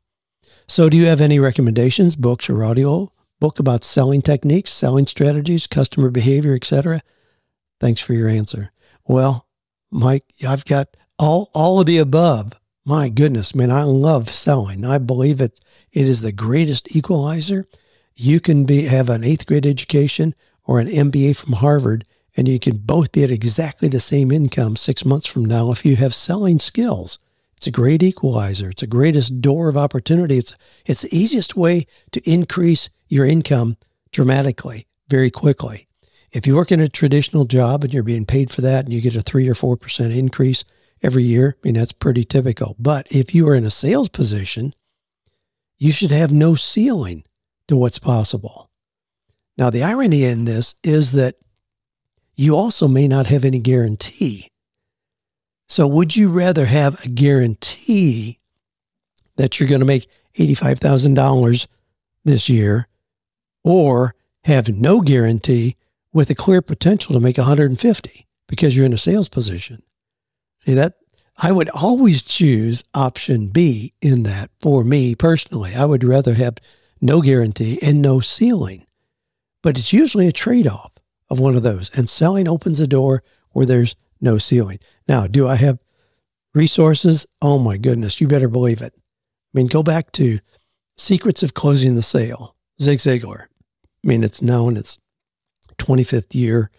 So, 0.67 0.89
do 0.89 0.97
you 0.97 1.07
have 1.07 1.21
any 1.21 1.39
recommendations, 1.39 2.17
books 2.17 2.49
or 2.49 2.65
audio 2.65 3.13
book 3.41 3.59
about 3.59 3.85
selling 3.85 4.23
techniques, 4.23 4.73
selling 4.73 5.07
strategies, 5.07 5.67
customer 5.67 6.11
behavior, 6.11 6.55
etc.? 6.55 7.03
Thanks 7.81 8.01
for 8.01 8.15
your 8.15 8.29
answer. 8.29 8.71
Well, 9.07 9.47
Mike, 9.91 10.25
I've 10.47 10.65
got 10.65 10.97
all 11.19 11.51
all 11.53 11.81
of 11.81 11.87
the 11.87 11.99
above. 11.99 12.55
My 12.87 13.09
goodness, 13.09 13.55
man, 13.55 13.71
I 13.71 13.83
love 13.83 14.29
selling. 14.29 14.85
I 14.85 14.99
believe 14.99 15.41
it 15.41 15.61
it 15.93 16.07
is 16.07 16.21
the 16.21 16.33
greatest 16.33 16.95
equalizer. 16.97 17.67
You 18.17 18.41
can 18.41 18.65
be 18.65 18.83
have 18.83 19.11
an 19.11 19.25
eighth 19.25 19.47
grade 19.47 19.67
education 19.67 20.35
or 20.65 20.81
an 20.81 20.89
MBA 20.89 21.37
from 21.37 21.55
Harvard, 21.55 22.07
and 22.37 22.49
you 22.49 22.59
can 22.59 22.77
both 22.77 23.13
be 23.13 23.23
at 23.23 23.31
exactly 23.31 23.89
the 23.89 24.01
same 24.01 24.31
income 24.31 24.77
six 24.77 25.05
months 25.05 25.27
from 25.27 25.45
now 25.45 25.71
if 25.71 25.85
you 25.85 25.97
have 25.97 26.15
selling 26.15 26.59
skills. 26.59 27.19
It's 27.57 27.67
a 27.67 27.71
great 27.71 28.03
equalizer. 28.03 28.71
It's 28.71 28.83
a 28.83 28.87
greatest 28.87 29.41
door 29.41 29.69
of 29.69 29.77
opportunity. 29.77 30.39
It's 30.39 30.57
it's 30.85 31.03
the 31.03 31.17
easiest 31.17 31.57
way 31.57 31.87
to 32.13 32.31
increase 32.31 32.91
your 33.09 33.25
income 33.25 33.77
dramatically, 34.13 34.87
very 35.09 35.31
quickly. 35.31 35.89
If 36.33 36.47
you 36.47 36.57
work 36.57 36.73
in 36.73 36.81
a 36.81 36.89
traditional 36.89 37.45
job 37.45 37.85
and 37.85 37.95
you're 37.95 38.03
being 38.03 38.27
paid 38.27 38.51
for 38.51 38.61
that 38.63 38.85
and 38.85 38.93
you 38.93 39.01
get 39.01 39.15
a 39.15 39.23
three 39.23 39.49
or 39.49 39.55
four 39.55 39.77
percent 39.77 40.13
increase 40.13 40.65
every 41.03 41.23
year, 41.23 41.57
I 41.57 41.69
mean 41.69 41.75
that's 41.75 41.93
pretty 41.93 42.25
typical. 42.25 42.75
But 42.79 43.11
if 43.11 43.35
you 43.35 43.49
are 43.49 43.55
in 43.55 43.65
a 43.65 43.71
sales 43.71 44.09
position, 44.09 44.75
you 45.79 45.93
should 45.93 46.11
have 46.11 46.33
no 46.33 46.55
ceiling 46.57 47.25
to 47.69 47.77
what's 47.77 47.99
possible. 47.99 48.71
Now 49.57 49.71
the 49.71 49.85
irony 49.85 50.25
in 50.25 50.45
this 50.45 50.75
is 50.83 51.13
that 51.13 51.37
you 52.37 52.57
also 52.57 52.89
may 52.89 53.09
not 53.09 53.27
have 53.27 53.45
any 53.45 53.59
guarantee. 53.59 54.49
So 55.69 55.87
would 55.87 56.17
you 56.17 56.31
rather 56.31 56.67
have 56.67 57.05
a 57.05 57.09
guarantee 57.09 58.39
that 59.37 59.59
you're 59.59 59.69
going 59.69 59.81
to 59.81 59.87
make 59.87 60.09
$85,000 60.37 61.67
this 62.25 62.49
year 62.49 62.89
or 63.63 64.15
have 64.45 64.69
no 64.69 65.01
guarantee 65.01 65.77
with 66.13 66.31
a 66.31 66.35
clear 66.35 66.63
potential 66.63 67.15
to 67.15 67.21
make 67.21 67.39
150 67.39 68.27
because 68.47 68.77
you're 68.77 68.87
in 68.87 68.93
a 68.93 68.99
sales 68.99 69.29
position. 69.29 69.83
See 70.65 70.75
that 70.75 70.95
I 71.39 71.51
would 71.51 71.71
always 71.71 72.23
choose 72.23 72.85
option 72.95 73.49
B 73.49 73.93
in 74.01 74.23
that 74.23 74.51
for 74.61 74.85
me 74.85 75.15
personally. 75.15 75.75
I 75.75 75.85
would 75.85 76.05
rather 76.05 76.35
have 76.35 76.59
no 77.01 77.21
guarantee 77.21 77.79
and 77.83 78.01
no 78.01 78.21
ceiling. 78.21 78.87
But 79.63 79.79
it's 79.79 79.93
usually 79.93 80.29
a 80.29 80.33
trade-off 80.33 80.93
of 81.31 81.39
one 81.39 81.57
of 81.57 81.63
those. 81.63 81.91
And 81.97 82.09
selling 82.09 82.49
opens 82.49 82.81
a 82.81 82.87
door 82.87 83.23
where 83.51 83.67
there's 83.67 83.97
no 84.21 84.39
ceiling. 84.39 84.79
Now, 85.09 85.27
do 85.27 85.49
I 85.49 85.57
have 85.57 85.79
resources? 86.55 87.27
Oh 87.41 87.59
my 87.59 87.77
goodness, 87.77 88.21
you 88.21 88.29
better 88.29 88.49
believe 88.49 88.81
it. 88.81 88.95
I 88.97 89.59
mean, 89.59 89.67
go 89.67 89.83
back 89.83 90.13
to 90.13 90.41
Secrets 90.97 91.43
of 91.43 91.55
Closing 91.55 91.95
the 91.95 92.03
Sale, 92.03 92.57
Zig 92.81 92.99
Ziglar. 92.99 93.43
I 93.43 94.07
mean, 94.07 94.25
it's 94.25 94.43
now 94.43 94.69
in 94.69 94.77
its 94.77 94.99
25th 95.79 96.35
year. 96.35 96.71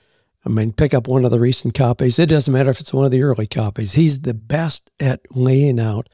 I 0.45 0.49
mean, 0.49 0.73
pick 0.73 0.93
up 0.93 1.07
one 1.07 1.25
of 1.25 1.31
the 1.31 1.39
recent 1.39 1.73
copies. 1.73 2.19
It 2.19 2.29
doesn't 2.29 2.53
matter 2.53 2.69
if 2.69 2.79
it's 2.79 2.93
one 2.93 3.05
of 3.05 3.11
the 3.11 3.23
early 3.23 3.47
copies. 3.47 3.93
He's 3.93 4.21
the 4.21 4.33
best 4.33 4.91
at 4.99 5.21
laying 5.31 5.79
out 5.79 6.07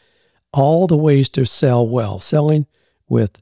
all 0.53 0.87
the 0.87 0.97
ways 0.97 1.29
to 1.29 1.45
sell 1.45 1.87
well, 1.87 2.19
selling 2.19 2.65
with 3.07 3.41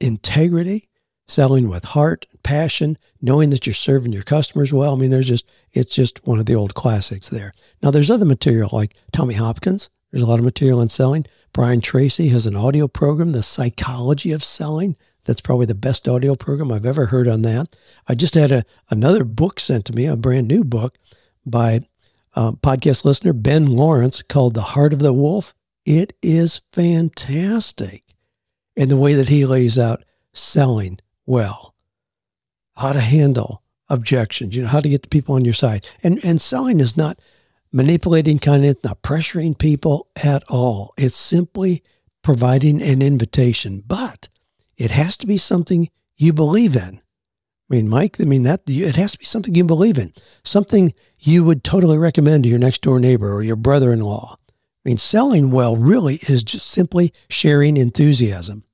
integrity, 0.00 0.88
selling 1.30 1.68
with 1.68 1.84
heart, 1.84 2.26
passion, 2.42 2.98
knowing 3.22 3.50
that 3.50 3.66
you're 3.66 3.74
serving 3.74 4.12
your 4.12 4.22
customers 4.22 4.72
well. 4.72 4.94
I 4.94 4.96
mean, 4.96 5.10
there's 5.10 5.28
just, 5.28 5.48
it's 5.72 5.94
just 5.94 6.26
one 6.26 6.38
of 6.38 6.46
the 6.46 6.54
old 6.54 6.74
classics 6.74 7.28
there. 7.28 7.54
Now, 7.82 7.90
there's 7.90 8.10
other 8.10 8.24
material 8.24 8.68
like 8.72 8.96
Tommy 9.12 9.34
Hopkins. 9.34 9.90
There's 10.10 10.22
a 10.22 10.26
lot 10.26 10.38
of 10.38 10.44
material 10.44 10.80
on 10.80 10.88
selling. 10.88 11.26
Brian 11.52 11.80
Tracy 11.80 12.28
has 12.28 12.46
an 12.46 12.56
audio 12.56 12.88
program, 12.88 13.32
The 13.32 13.42
Psychology 13.42 14.32
of 14.32 14.42
Selling. 14.42 14.96
That's 15.24 15.40
probably 15.40 15.66
the 15.66 15.74
best 15.74 16.08
audio 16.08 16.34
program 16.34 16.72
I've 16.72 16.86
ever 16.86 17.06
heard 17.06 17.28
on 17.28 17.42
that. 17.42 17.76
I 18.08 18.14
just 18.14 18.34
had 18.34 18.50
a, 18.50 18.64
another 18.90 19.24
book 19.24 19.60
sent 19.60 19.84
to 19.86 19.92
me, 19.92 20.06
a 20.06 20.16
brand 20.16 20.48
new 20.48 20.64
book 20.64 20.98
by 21.46 21.80
uh, 22.34 22.52
podcast 22.52 23.04
listener 23.04 23.32
Ben 23.32 23.66
Lawrence 23.66 24.22
called 24.22 24.54
The 24.54 24.62
Heart 24.62 24.94
of 24.94 24.98
the 24.98 25.12
Wolf. 25.12 25.54
It 25.84 26.12
is 26.22 26.62
fantastic 26.72 28.04
in 28.76 28.88
the 28.88 28.96
way 28.96 29.14
that 29.14 29.28
he 29.28 29.44
lays 29.44 29.78
out 29.78 30.04
selling 30.32 30.98
well, 31.30 31.76
how 32.74 32.92
to 32.92 32.98
handle 32.98 33.62
objections, 33.88 34.56
you 34.56 34.62
know, 34.62 34.68
how 34.68 34.80
to 34.80 34.88
get 34.88 35.02
the 35.02 35.08
people 35.08 35.36
on 35.36 35.44
your 35.44 35.54
side. 35.54 35.88
And, 36.02 36.18
and 36.24 36.40
selling 36.40 36.80
is 36.80 36.96
not 36.96 37.20
manipulating 37.72 38.40
content, 38.40 38.82
not 38.82 39.02
pressuring 39.02 39.56
people 39.56 40.08
at 40.24 40.42
all. 40.50 40.92
It's 40.96 41.14
simply 41.14 41.84
providing 42.24 42.82
an 42.82 43.00
invitation. 43.00 43.84
But 43.86 44.28
it 44.76 44.90
has 44.90 45.16
to 45.18 45.26
be 45.28 45.38
something 45.38 45.88
you 46.16 46.32
believe 46.32 46.74
in. 46.74 47.00
I 47.70 47.74
mean, 47.76 47.88
Mike, 47.88 48.20
I 48.20 48.24
mean, 48.24 48.42
that 48.42 48.62
it 48.66 48.96
has 48.96 49.12
to 49.12 49.18
be 49.18 49.24
something 49.24 49.54
you 49.54 49.62
believe 49.62 49.98
in, 49.98 50.12
something 50.42 50.92
you 51.20 51.44
would 51.44 51.62
totally 51.62 51.96
recommend 51.96 52.42
to 52.42 52.50
your 52.50 52.58
next 52.58 52.82
door 52.82 52.98
neighbor 52.98 53.32
or 53.32 53.44
your 53.44 53.54
brother 53.54 53.92
in 53.92 54.00
law. 54.00 54.36
I 54.40 54.88
mean, 54.88 54.98
selling 54.98 55.52
well 55.52 55.76
really 55.76 56.16
is 56.26 56.42
just 56.42 56.66
simply 56.66 57.12
sharing 57.28 57.76
enthusiasm. 57.76 58.64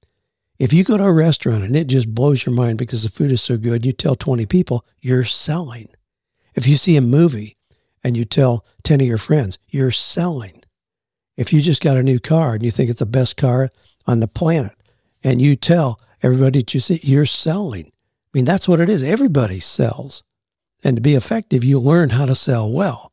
If 0.59 0.73
you 0.73 0.85
go 0.85 0.97
to 0.97 1.05
a 1.05 1.13
restaurant 1.13 1.65
and 1.65 1.77
it 1.77 1.87
just 1.87 2.15
blows 2.15 2.47
your 2.47 2.55
mind 2.55 2.79
because 2.79 3.03
the 3.03 3.11
food 3.11 3.31
is 3.31 3.43
so 3.43 3.59
good, 3.59 3.85
you 3.85 3.93
tell 3.93 4.15
20 4.15 4.47
people, 4.47 4.85
you're 5.01 5.25
selling. 5.25 5.89
If 6.55 6.67
you 6.67 6.77
see 6.77 6.97
a 6.97 7.03
movie 7.03 7.57
and 8.03 8.17
you 8.17 8.25
tell 8.25 8.65
10 8.85 9.01
of 9.01 9.07
your 9.07 9.19
friends, 9.19 9.59
you're 9.69 9.91
selling. 9.91 10.63
If 11.37 11.53
you 11.53 11.61
just 11.61 11.83
got 11.83 11.99
a 11.99 12.03
new 12.03 12.19
car 12.19 12.55
and 12.55 12.65
you 12.65 12.71
think 12.71 12.89
it's 12.89 13.01
the 13.01 13.07
best 13.07 13.37
car 13.37 13.69
on 14.07 14.21
the 14.21 14.29
planet, 14.29 14.73
and 15.23 15.43
you 15.43 15.57
tell 15.57 16.01
everybody 16.23 16.61
that 16.61 16.73
you 16.73 16.79
see 16.79 17.01
you're 17.03 17.27
selling. 17.27 17.87
I 17.87 18.29
mean, 18.33 18.45
that's 18.45 18.69
what 18.69 18.81
it 18.81 18.89
is. 18.89 19.03
Everybody 19.03 19.59
sells. 19.61 20.23
And 20.85 20.97
to 20.97 21.01
be 21.01 21.15
effective, 21.15 21.65
you 21.65 21.81
learn 21.81 22.11
how 22.11 22.27
to 22.27 22.35
sell 22.35 22.71
well. 22.71 23.13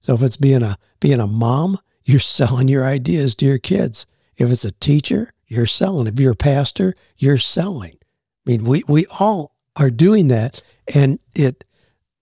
So 0.00 0.14
if 0.14 0.22
it's 0.22 0.36
being 0.36 0.62
a 0.62 0.78
being 1.00 1.20
a 1.20 1.26
mom, 1.26 1.78
you're 2.04 2.20
selling 2.38 2.68
your 2.68 2.84
ideas 2.84 3.34
to 3.36 3.46
your 3.46 3.58
kids. 3.58 4.06
If 4.36 4.50
it's 4.50 4.64
a 4.64 4.72
teacher, 4.72 5.32
you're 5.50 5.66
selling. 5.66 6.06
If 6.06 6.18
you're 6.18 6.32
a 6.32 6.36
pastor, 6.36 6.94
you're 7.16 7.38
selling. 7.38 7.94
I 7.94 8.50
mean, 8.50 8.64
we 8.64 8.82
we 8.88 9.06
all 9.18 9.56
are 9.76 9.90
doing 9.90 10.28
that, 10.28 10.62
and 10.94 11.18
it 11.34 11.64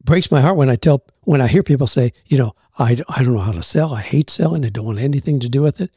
breaks 0.03 0.31
my 0.31 0.41
heart 0.41 0.57
when 0.57 0.71
I 0.71 0.77
tell 0.77 1.05
when 1.23 1.41
I 1.41 1.47
hear 1.47 1.63
people 1.63 1.87
say, 1.87 2.13
you 2.27 2.39
know, 2.39 2.55
I 2.79 2.99
I 3.09 3.23
don't 3.23 3.35
know 3.35 3.39
how 3.39 3.53
to 3.53 3.63
sell. 3.63 3.95
I 3.95 4.01
hate 4.01 4.31
selling. 4.31 4.65
I 4.65 4.71
don't 4.71 4.87
want 4.87 4.99
anything 4.99 5.41
to 5.41 5.49
do 5.49 5.63
with 5.63 5.81
it 5.81 5.91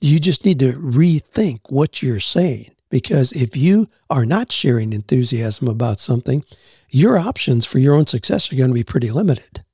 you 0.00 0.20
just 0.20 0.44
need 0.44 0.58
to 0.60 0.72
rethink 0.72 1.60
what 1.68 2.02
you're 2.02 2.20
saying 2.20 2.70
because 2.90 3.32
if 3.32 3.56
you 3.56 3.88
are 4.08 4.26
not 4.26 4.52
sharing 4.52 4.92
enthusiasm 4.92 5.68
about 5.68 6.00
something, 6.00 6.44
your 6.90 7.18
options 7.18 7.64
for 7.64 7.78
your 7.78 7.94
own 7.94 8.06
success 8.06 8.52
are 8.52 8.56
going 8.56 8.70
to 8.70 8.74
be 8.74 8.84
pretty 8.84 9.10
limited. 9.10 9.64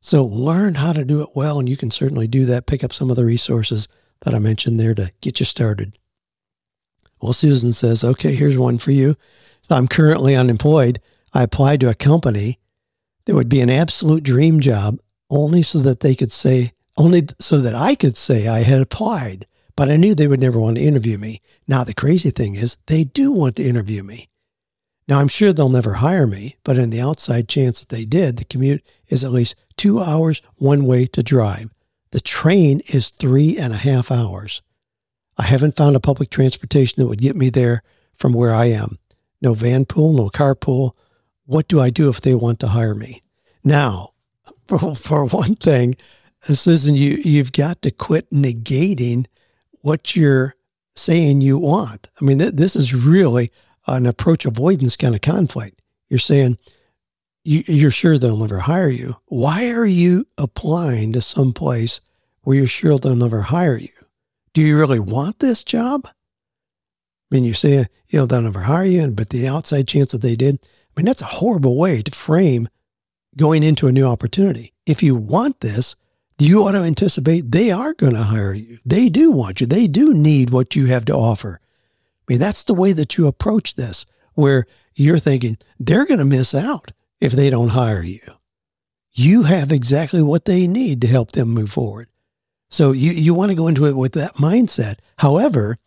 So 0.00 0.24
learn 0.24 0.76
how 0.76 0.92
to 0.92 1.04
do 1.04 1.22
it 1.22 1.30
well, 1.34 1.58
and 1.58 1.68
you 1.68 1.76
can 1.76 1.90
certainly 1.90 2.28
do 2.28 2.44
that. 2.46 2.66
Pick 2.66 2.84
up 2.84 2.92
some 2.92 3.10
of 3.10 3.16
the 3.16 3.24
resources 3.24 3.88
that 4.22 4.34
I 4.34 4.38
mentioned 4.38 4.78
there 4.78 4.94
to 4.94 5.12
get 5.20 5.40
you 5.40 5.46
started. 5.46 5.98
Well, 7.20 7.32
Susan 7.32 7.72
says, 7.72 8.04
okay, 8.04 8.34
here's 8.34 8.56
one 8.56 8.78
for 8.78 8.92
you. 8.92 9.16
I'm 9.70 9.88
currently 9.88 10.34
unemployed. 10.34 11.00
I 11.34 11.42
applied 11.42 11.80
to 11.80 11.90
a 11.90 11.94
company 11.94 12.58
that 13.26 13.34
would 13.34 13.48
be 13.48 13.60
an 13.60 13.70
absolute 13.70 14.22
dream 14.22 14.60
job 14.60 14.98
only 15.30 15.62
so 15.62 15.78
that 15.80 16.00
they 16.00 16.14
could 16.14 16.32
say, 16.32 16.72
only 16.96 17.26
so 17.38 17.60
that 17.60 17.74
I 17.74 17.94
could 17.94 18.16
say 18.16 18.48
I 18.48 18.60
had 18.60 18.80
applied, 18.80 19.46
but 19.76 19.90
I 19.90 19.96
knew 19.96 20.14
they 20.14 20.26
would 20.26 20.40
never 20.40 20.58
want 20.58 20.76
to 20.78 20.82
interview 20.82 21.18
me. 21.18 21.42
Now, 21.66 21.84
the 21.84 21.92
crazy 21.92 22.30
thing 22.30 22.54
is, 22.54 22.78
they 22.86 23.04
do 23.04 23.30
want 23.30 23.56
to 23.56 23.64
interview 23.64 24.02
me. 24.02 24.30
Now, 25.06 25.20
I'm 25.20 25.28
sure 25.28 25.52
they'll 25.52 25.68
never 25.68 25.94
hire 25.94 26.26
me, 26.26 26.56
but 26.64 26.78
in 26.78 26.90
the 26.90 27.00
outside 27.00 27.48
chance 27.48 27.80
that 27.80 27.88
they 27.90 28.04
did, 28.04 28.38
the 28.38 28.44
commute 28.44 28.82
is 29.08 29.24
at 29.24 29.32
least 29.32 29.54
two 29.76 30.00
hours 30.00 30.40
one 30.56 30.86
way 30.86 31.06
to 31.06 31.22
drive. 31.22 31.70
The 32.10 32.20
train 32.20 32.80
is 32.86 33.10
three 33.10 33.58
and 33.58 33.72
a 33.72 33.76
half 33.76 34.10
hours. 34.10 34.62
I 35.36 35.44
haven't 35.44 35.76
found 35.76 35.94
a 35.94 36.00
public 36.00 36.30
transportation 36.30 37.00
that 37.00 37.08
would 37.08 37.20
get 37.20 37.36
me 37.36 37.50
there 37.50 37.82
from 38.16 38.32
where 38.32 38.54
I 38.54 38.66
am. 38.66 38.98
No 39.40 39.54
van 39.54 39.84
pool, 39.84 40.12
no 40.12 40.30
carpool. 40.30 40.92
What 41.44 41.68
do 41.68 41.80
I 41.80 41.90
do 41.90 42.08
if 42.08 42.20
they 42.20 42.34
want 42.34 42.60
to 42.60 42.68
hire 42.68 42.94
me? 42.94 43.22
Now, 43.62 44.12
for, 44.66 44.94
for 44.94 45.24
one 45.26 45.54
thing, 45.54 45.96
Susan, 46.40 46.94
you, 46.94 47.18
you've 47.24 47.52
got 47.52 47.82
to 47.82 47.90
quit 47.90 48.30
negating 48.30 49.26
what 49.82 50.16
you're 50.16 50.54
saying 50.96 51.40
you 51.40 51.58
want. 51.58 52.08
I 52.20 52.24
mean, 52.24 52.38
th- 52.38 52.54
this 52.54 52.74
is 52.74 52.94
really 52.94 53.52
an 53.86 54.06
approach 54.06 54.44
avoidance 54.44 54.96
kind 54.96 55.14
of 55.14 55.20
conflict. 55.20 55.80
You're 56.08 56.18
saying 56.18 56.58
you, 57.48 57.62
you're 57.66 57.90
sure 57.90 58.18
they'll 58.18 58.36
never 58.36 58.58
hire 58.58 58.90
you. 58.90 59.16
Why 59.24 59.70
are 59.70 59.86
you 59.86 60.26
applying 60.36 61.14
to 61.14 61.22
some 61.22 61.54
place 61.54 62.02
where 62.42 62.58
you're 62.58 62.66
sure 62.66 62.98
they'll 62.98 63.16
never 63.16 63.40
hire 63.40 63.78
you? 63.78 63.88
Do 64.52 64.60
you 64.60 64.78
really 64.78 64.98
want 64.98 65.38
this 65.38 65.64
job? 65.64 66.06
I 66.06 66.10
mean, 67.30 67.44
you 67.44 67.54
say, 67.54 67.86
you 68.08 68.18
know, 68.18 68.26
they'll 68.26 68.42
never 68.42 68.60
hire 68.60 68.84
you, 68.84 69.00
and 69.00 69.16
but 69.16 69.30
the 69.30 69.48
outside 69.48 69.88
chance 69.88 70.12
that 70.12 70.20
they 70.20 70.36
did, 70.36 70.58
I 70.62 71.00
mean, 71.00 71.06
that's 71.06 71.22
a 71.22 71.26
horrible 71.26 71.76
way 71.76 72.02
to 72.02 72.10
frame 72.10 72.68
going 73.34 73.62
into 73.62 73.86
a 73.86 73.92
new 73.92 74.06
opportunity. 74.06 74.74
If 74.84 75.02
you 75.02 75.14
want 75.14 75.60
this, 75.60 75.96
you 76.38 76.62
ought 76.62 76.72
to 76.72 76.80
anticipate 76.80 77.50
they 77.50 77.70
are 77.70 77.94
going 77.94 78.14
to 78.14 78.24
hire 78.24 78.52
you. 78.52 78.78
They 78.84 79.08
do 79.08 79.30
want 79.30 79.62
you. 79.62 79.66
They 79.66 79.86
do 79.86 80.12
need 80.12 80.50
what 80.50 80.76
you 80.76 80.86
have 80.86 81.06
to 81.06 81.14
offer. 81.14 81.60
I 81.62 82.32
mean, 82.32 82.40
that's 82.40 82.64
the 82.64 82.74
way 82.74 82.92
that 82.92 83.16
you 83.16 83.26
approach 83.26 83.74
this, 83.74 84.04
where 84.34 84.66
you're 84.94 85.18
thinking 85.18 85.56
they're 85.80 86.04
going 86.04 86.18
to 86.18 86.26
miss 86.26 86.54
out 86.54 86.92
if 87.20 87.32
they 87.32 87.50
don't 87.50 87.68
hire 87.68 88.02
you. 88.02 88.20
You 89.12 89.44
have 89.44 89.72
exactly 89.72 90.22
what 90.22 90.44
they 90.44 90.66
need 90.66 91.00
to 91.02 91.08
help 91.08 91.32
them 91.32 91.48
move 91.48 91.72
forward. 91.72 92.08
So 92.70 92.92
you, 92.92 93.12
you 93.12 93.34
want 93.34 93.50
to 93.50 93.56
go 93.56 93.66
into 93.66 93.86
it 93.86 93.96
with 93.96 94.12
that 94.12 94.34
mindset. 94.34 94.98
However, 95.18 95.78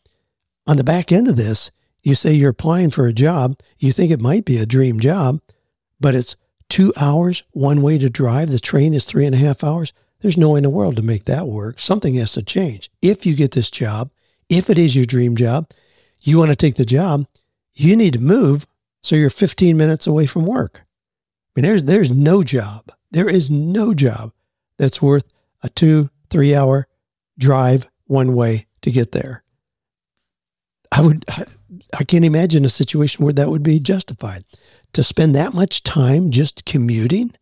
on 0.68 0.78
the 0.78 0.84
back 0.84 1.12
end 1.12 1.28
of 1.28 1.36
this, 1.36 1.72
you 2.04 2.16
say 2.16 2.34
you're 2.34 2.50
applying 2.50 2.90
for 2.90 3.06
a 3.06 3.14
job. 3.14 3.60
You 3.78 3.92
think 3.92 4.12
it 4.12 4.20
might 4.20 4.46
be 4.46 4.58
a 4.58 4.66
dream 4.66 5.00
job, 5.00 5.40
but 6.00 6.16
it's 6.16 6.36
two 6.70 6.92
hours 7.00 7.44
one 7.52 7.82
way 7.82 7.98
to 8.00 8.10
drive. 8.10 8.50
The 8.50 8.60
train 8.60 8.94
is 8.94 9.06
three 9.06 9.26
and 9.26 9.36
a 9.36 9.40
half 9.40 9.64
hours. 9.64 9.94
There's 10.22 10.38
no 10.38 10.52
way 10.52 10.58
in 10.58 10.64
the 10.64 10.70
world 10.70 10.98
to 10.98 11.04
make 11.04 11.26
that 11.26 11.48
work. 11.48 11.80
Something 11.80 12.16
has 12.16 12.34
to 12.34 12.44
change. 12.44 12.90
If 13.02 13.26
you 13.26 13.36
get 13.36 13.52
this 13.52 13.72
job, 13.72 14.12
if 14.50 14.70
it 14.70 14.78
is 14.78 14.96
your 14.96 15.06
dream 15.06 15.36
job, 15.36 15.70
you 16.20 16.38
want 16.38 16.50
to 16.50 16.56
take 16.56 16.76
the 16.76 16.86
job, 16.86 17.26
you 17.74 17.96
need 17.96 18.14
to 18.14 18.20
move 18.20 18.68
so 19.02 19.16
you're 19.16 19.30
15 19.30 19.78
minutes 19.78 20.06
away 20.06 20.26
from 20.26 20.46
work. 20.46 20.84
I 21.56 21.62
mean, 21.62 21.70
there's, 21.70 21.84
there's 21.84 22.10
no 22.10 22.44
job. 22.44 22.92
There 23.12 23.30
is 23.30 23.50
no 23.50 23.94
job 23.94 24.32
that's 24.78 25.02
worth 25.02 25.26
a 25.64 25.70
two, 25.70 26.10
three 26.30 26.56
hour 26.56 26.88
drive 27.38 27.88
one 28.06 28.34
way 28.34 28.68
to 28.82 28.92
get 28.92 29.12
there. 29.12 29.44
I 30.92 31.02
would, 31.02 31.26
I 31.98 32.04
can't 32.04 32.26
imagine 32.26 32.66
a 32.66 32.70
situation 32.70 33.24
where 33.24 33.34
that 33.34 33.50
would 33.50 33.64
be 33.64 33.80
justified. 33.80 34.46
To 34.94 35.04
spend 35.04 35.36
that 35.36 35.54
much 35.54 35.84
time 35.84 36.32
just 36.32 36.66
commuting? 36.66 37.34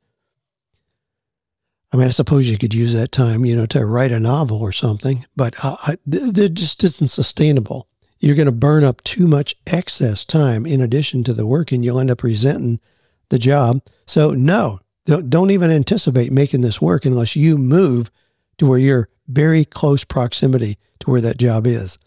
I 1.91 1.97
mean, 1.97 2.05
I 2.05 2.11
suppose 2.11 2.47
you 2.47 2.59
could 2.59 2.75
use 2.75 2.93
that 2.93 3.11
time, 3.11 3.43
you 3.43 3.55
know, 3.55 3.65
to 3.67 3.87
write 3.87 4.11
a 4.11 4.19
novel 4.19 4.59
or 4.59 4.71
something, 4.71 5.25
but 5.35 5.55
uh, 5.65 5.77
I, 5.81 5.97
it 6.11 6.53
just 6.53 6.83
isn't 6.83 7.07
sustainable 7.07 7.89
you're 8.19 8.35
going 8.35 8.45
to 8.45 8.51
burn 8.51 8.83
up 8.83 9.03
too 9.03 9.27
much 9.27 9.55
excess 9.65 10.25
time 10.25 10.65
in 10.65 10.81
addition 10.81 11.23
to 11.23 11.33
the 11.33 11.47
work 11.47 11.71
and 11.71 11.83
you'll 11.83 11.99
end 11.99 12.11
up 12.11 12.23
resenting 12.23 12.79
the 13.29 13.39
job. 13.39 13.81
So, 14.05 14.31
no, 14.31 14.79
don't 15.05 15.51
even 15.51 15.71
anticipate 15.71 16.31
making 16.31 16.61
this 16.61 16.81
work 16.81 17.05
unless 17.05 17.35
you 17.35 17.57
move 17.57 18.11
to 18.57 18.65
where 18.65 18.79
you're 18.79 19.09
very 19.27 19.65
close 19.65 20.03
proximity 20.03 20.77
to 20.99 21.09
where 21.09 21.21
that 21.21 21.37
job 21.37 21.65
is. 21.65 21.97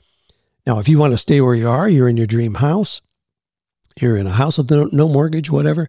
Now, 0.67 0.79
if 0.79 0.89
you 0.89 0.99
want 0.99 1.13
to 1.13 1.19
stay 1.19 1.41
where 1.41 1.55
you 1.55 1.69
are, 1.69 1.89
you're 1.89 2.09
in 2.09 2.17
your 2.17 2.27
dream 2.27 2.55
house, 2.55 3.01
you're 4.01 4.17
in 4.17 4.27
a 4.27 4.33
house 4.33 4.59
with 4.59 4.71
no, 4.71 4.89
no 4.93 5.09
mortgage, 5.09 5.51
whatever, 5.51 5.89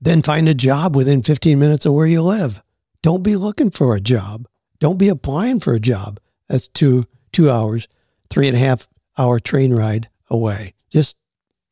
then 0.00 0.22
find 0.22 0.48
a 0.48 0.54
job 0.54 0.94
within 0.94 1.22
15 1.22 1.58
minutes 1.58 1.86
of 1.86 1.94
where 1.94 2.06
you 2.06 2.22
live. 2.22 2.62
Don't 3.02 3.22
be 3.22 3.36
looking 3.36 3.70
for 3.70 3.94
a 3.94 4.00
job. 4.00 4.46
Don't 4.80 4.98
be 4.98 5.08
applying 5.08 5.60
for 5.60 5.72
a 5.72 5.80
job. 5.80 6.20
That's 6.48 6.68
two, 6.68 7.06
two 7.32 7.50
hours, 7.50 7.88
three 8.28 8.48
and 8.48 8.56
a 8.56 8.60
half 8.60 8.86
hour 9.16 9.40
train 9.40 9.72
ride 9.72 10.08
away. 10.28 10.74
Just 10.90 11.16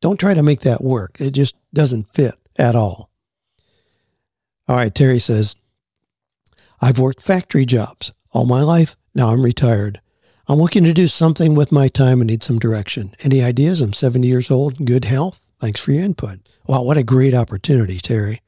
don't 0.00 0.18
try 0.18 0.34
to 0.34 0.42
make 0.42 0.60
that 0.60 0.82
work. 0.82 1.20
It 1.20 1.32
just 1.32 1.56
doesn't 1.74 2.08
fit 2.08 2.34
at 2.56 2.74
all. 2.74 3.10
All 4.68 4.76
right, 4.76 4.94
Terry 4.94 5.18
says, 5.18 5.56
I've 6.80 6.98
worked 6.98 7.22
factory 7.22 7.64
jobs 7.64 8.12
all 8.30 8.46
my 8.46 8.62
life. 8.62 8.96
Now 9.14 9.30
I'm 9.30 9.42
retired. 9.42 10.00
I'm 10.48 10.58
looking 10.58 10.84
to 10.84 10.92
do 10.92 11.08
something 11.08 11.54
with 11.54 11.70
my 11.70 11.88
time 11.88 12.20
and 12.20 12.28
need 12.28 12.42
some 12.42 12.58
direction. 12.58 13.14
Any 13.20 13.42
ideas? 13.42 13.80
I'm 13.80 13.92
70 13.92 14.26
years 14.26 14.50
old, 14.50 14.84
good 14.84 15.04
health. 15.04 15.40
Thanks 15.60 15.80
for 15.80 15.92
your 15.92 16.04
input. 16.04 16.40
Wow, 16.66 16.82
what 16.82 16.96
a 16.96 17.02
great 17.02 17.34
opportunity, 17.34 17.98
Terry. 17.98 18.40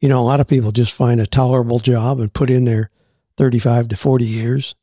You 0.00 0.08
know, 0.08 0.20
a 0.20 0.24
lot 0.24 0.40
of 0.40 0.48
people 0.48 0.72
just 0.72 0.92
find 0.92 1.20
a 1.20 1.26
tolerable 1.26 1.78
job 1.78 2.20
and 2.20 2.32
put 2.32 2.50
in 2.50 2.64
their 2.64 2.90
35 3.36 3.88
to 3.88 3.96
40 3.96 4.24
years 4.24 4.74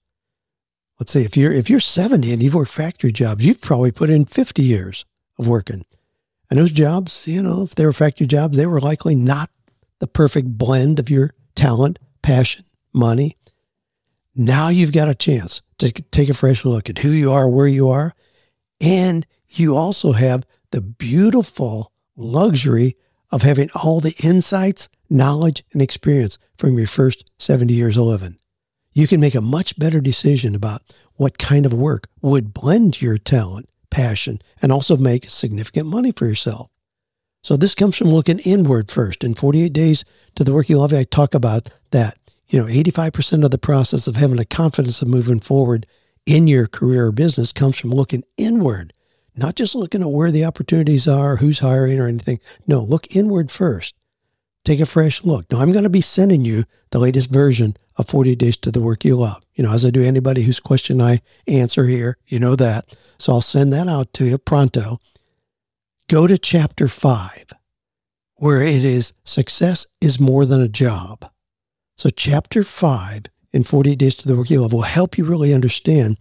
let's 1.02 1.12
say 1.12 1.24
if 1.24 1.36
you're 1.36 1.52
if 1.52 1.68
you're 1.68 1.80
70 1.80 2.32
and 2.32 2.44
you've 2.44 2.54
worked 2.54 2.70
factory 2.70 3.12
jobs, 3.12 3.44
you've 3.44 3.60
probably 3.60 3.92
put 3.92 4.12
in 4.12 4.24
50 4.24 4.62
years 4.62 5.04
of 5.40 5.48
working. 5.48 5.84
And 6.52 6.60
those 6.60 6.72
jobs, 6.72 7.28
you 7.28 7.42
know, 7.42 7.64
if 7.64 7.74
they 7.74 7.86
were 7.86 7.94
factory 7.94 8.28
jobs, 8.28 8.58
they 8.58 8.68
were 8.68 8.80
likely 8.80 9.16
not 9.16 9.50
the 10.00 10.06
perfect 10.06 10.48
blend 10.58 11.00
of 11.00 11.10
your 11.10 11.32
talent, 11.56 11.98
passion, 12.22 12.66
money. 12.94 13.38
Now 14.36 14.68
you've 14.68 14.92
got 14.92 15.10
a 15.10 15.16
chance 15.16 15.64
to 15.80 15.92
take 15.92 16.30
a 16.30 16.36
fresh 16.36 16.64
look 16.64 16.90
at 16.90 17.00
who 17.00 17.10
you 17.10 17.32
are, 17.32 17.50
where 17.50 17.68
you 17.68 17.90
are, 17.90 18.14
and 18.80 19.26
you 19.48 19.76
also 19.76 20.12
have 20.12 20.44
the 20.72 20.82
beautiful 20.82 21.92
luxury 22.16 22.96
of 23.32 23.42
having 23.42 23.72
all 23.74 24.00
the 24.00 24.16
insights, 24.24 24.90
knowledge, 25.10 25.64
and 25.74 25.82
experience 25.82 26.38
from 26.58 26.78
your 26.78 26.88
first 26.88 27.32
70 27.40 27.74
years 27.74 27.98
of 27.98 28.04
living 28.04 28.38
you 28.94 29.08
can 29.08 29.20
make 29.20 29.36
a 29.36 29.42
much 29.42 29.78
better 29.80 30.02
decision 30.02 30.56
about 30.56 30.82
what 31.16 31.38
kind 31.38 31.66
of 31.66 31.74
work 31.74 32.08
would 32.22 32.54
blend 32.54 33.02
your 33.02 33.18
talent, 33.18 33.70
passion, 33.92 34.40
and 34.62 34.72
also 34.72 34.98
make 34.98 35.30
significant 35.30 35.88
money 35.88 36.12
for 36.12 36.26
yourself. 36.26 36.72
So 37.44 37.58
this 37.58 37.76
comes 37.76 37.96
from 37.98 38.10
looking 38.10 38.40
inward 38.40 38.90
first. 38.90 39.24
In 39.24 39.34
48 39.34 39.74
days 39.74 40.04
to 40.36 40.44
the 40.44 40.54
work 40.54 40.70
you 40.70 40.80
love, 40.80 40.94
I 40.94 41.04
talk 41.04 41.34
about 41.34 41.70
that. 41.92 42.18
You 42.48 42.60
know, 42.60 42.66
85% 42.66 43.44
of 43.46 43.52
the 43.52 43.58
process 43.58 44.08
of 44.08 44.16
having 44.16 44.40
a 44.40 44.46
confidence 44.46 45.02
of 45.02 45.08
moving 45.08 45.40
forward 45.40 45.86
in 46.26 46.48
your 46.48 46.68
career 46.68 47.08
or 47.08 47.12
business 47.12 47.54
comes 47.54 47.78
from 47.78 47.92
looking 47.92 48.24
inward, 48.38 48.94
not 49.36 49.56
just 49.56 49.74
looking 49.74 50.02
at 50.02 50.12
where 50.12 50.32
the 50.32 50.46
opportunities 50.46 51.08
are, 51.08 51.38
who's 51.38 51.60
hiring 51.60 52.00
or 52.00 52.08
anything. 52.08 52.40
No, 52.68 52.82
look 52.82 53.16
inward 53.16 53.52
first 53.52 53.96
take 54.64 54.80
a 54.80 54.86
fresh 54.86 55.24
look. 55.24 55.52
Now, 55.52 55.60
I'm 55.60 55.72
going 55.72 55.84
to 55.84 55.90
be 55.90 56.02
sending 56.02 56.46
you 56.46 56.66
the 56.92 57.00
latest 57.00 57.30
version 57.30 57.76
of 57.98 58.08
40 58.08 58.36
Days 58.36 58.58
to 58.58 58.72
the 58.72 58.82
Work 58.82 59.06
You 59.06 59.16
Love. 59.16 59.44
You 59.56 59.64
know, 59.64 59.72
as 59.72 59.86
I 59.86 59.90
do 59.90 60.04
anybody 60.04 60.44
whose 60.44 60.60
question 60.60 61.02
I 61.02 61.22
answer 61.48 61.88
here, 61.88 62.18
you 62.28 62.40
know 62.40 62.56
that. 62.56 62.96
So 63.18 63.34
I'll 63.34 63.42
send 63.42 63.74
that 63.74 63.88
out 63.88 64.14
to 64.14 64.26
you 64.26 64.38
pronto. 64.38 65.00
Go 66.10 66.28
to 66.28 66.38
chapter 66.38 66.88
five, 66.88 67.46
where 68.36 68.62
it 68.62 68.84
is 68.84 69.14
success 69.24 69.86
is 70.00 70.20
more 70.20 70.46
than 70.46 70.62
a 70.62 70.68
job. 70.68 71.30
So, 71.98 72.10
chapter 72.10 72.64
five 72.64 73.24
in 73.54 73.64
40 73.64 73.96
Days 73.96 74.16
to 74.16 74.28
the 74.28 74.36
Work 74.36 74.50
You 74.50 74.62
Love 74.62 74.74
will 74.74 74.82
help 74.82 75.18
you 75.18 75.24
really 75.24 75.54
understand 75.54 76.18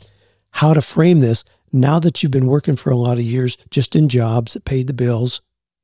how 0.53 0.74
to 0.74 0.83
frame 0.83 1.20
this 1.20 1.44
now 1.72 1.98
that 2.00 2.22
you've 2.22 2.33
been 2.33 2.46
working 2.46 2.76
for 2.76 2.90
a 2.90 2.96
lot 2.96 3.16
of 3.16 3.22
years 3.22 3.57
just 3.70 3.94
in 3.94 4.09
jobs 4.09 4.55
that 4.55 4.64
paid 4.64 4.87
the 4.87 4.92
bills, 4.92 5.40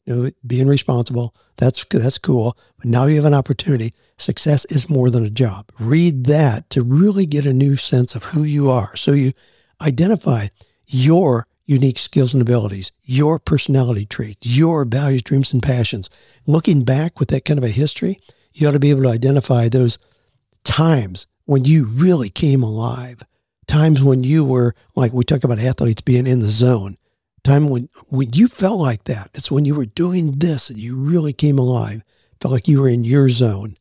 you 0.06 0.14
know, 0.14 0.30
being 0.46 0.68
responsible. 0.68 1.34
That's 1.56 1.84
that's 1.90 2.18
cool. 2.18 2.56
But 2.78 2.86
now 2.86 3.06
you 3.06 3.16
have 3.16 3.24
an 3.24 3.34
opportunity. 3.34 3.92
Success 4.16 4.64
is 4.66 4.88
more 4.88 5.10
than 5.10 5.24
a 5.24 5.30
job. 5.30 5.70
Read 5.78 6.24
that 6.24 6.70
to 6.70 6.82
really 6.82 7.26
get 7.26 7.44
a 7.44 7.52
new 7.52 7.76
sense 7.76 8.14
of 8.14 8.24
who 8.24 8.42
you 8.44 8.70
are. 8.70 8.96
So 8.96 9.12
you 9.12 9.32
identify 9.80 10.48
your 10.86 11.46
unique 11.66 11.98
skills 11.98 12.32
and 12.32 12.40
abilities, 12.40 12.92
your 13.02 13.38
personality 13.38 14.06
traits, 14.06 14.46
your 14.46 14.84
values, 14.84 15.22
dreams, 15.22 15.52
and 15.52 15.62
passions. 15.62 16.08
Looking 16.46 16.84
back 16.84 17.18
with 17.18 17.28
that 17.30 17.44
kind 17.44 17.58
of 17.58 17.64
a 17.64 17.68
history, 17.68 18.20
you 18.52 18.68
ought 18.68 18.72
to 18.72 18.78
be 18.78 18.90
able 18.90 19.02
to 19.02 19.10
identify 19.10 19.68
those 19.68 19.98
times 20.62 21.26
when 21.44 21.64
you 21.64 21.84
really 21.84 22.30
came 22.30 22.62
alive, 22.62 23.22
times 23.66 24.02
when 24.02 24.22
you 24.22 24.44
were, 24.44 24.74
like 24.94 25.12
we 25.12 25.24
talk 25.24 25.44
about 25.44 25.58
athletes 25.58 26.02
being 26.02 26.26
in 26.26 26.40
the 26.40 26.48
zone, 26.48 26.96
time 27.46 27.68
when, 27.68 27.88
when 28.08 28.32
you 28.32 28.48
felt 28.48 28.78
like 28.78 29.04
that. 29.04 29.30
It's 29.34 29.50
when 29.50 29.64
you 29.64 29.74
were 29.74 29.86
doing 29.86 30.38
this 30.38 30.70
and 30.70 30.78
you 30.78 30.96
really 30.96 31.32
came 31.32 31.58
alive, 31.58 32.02
felt 32.40 32.52
like 32.52 32.68
you 32.68 32.80
were 32.80 32.88
in 32.88 33.04
your 33.04 33.28
zone. 33.28 33.76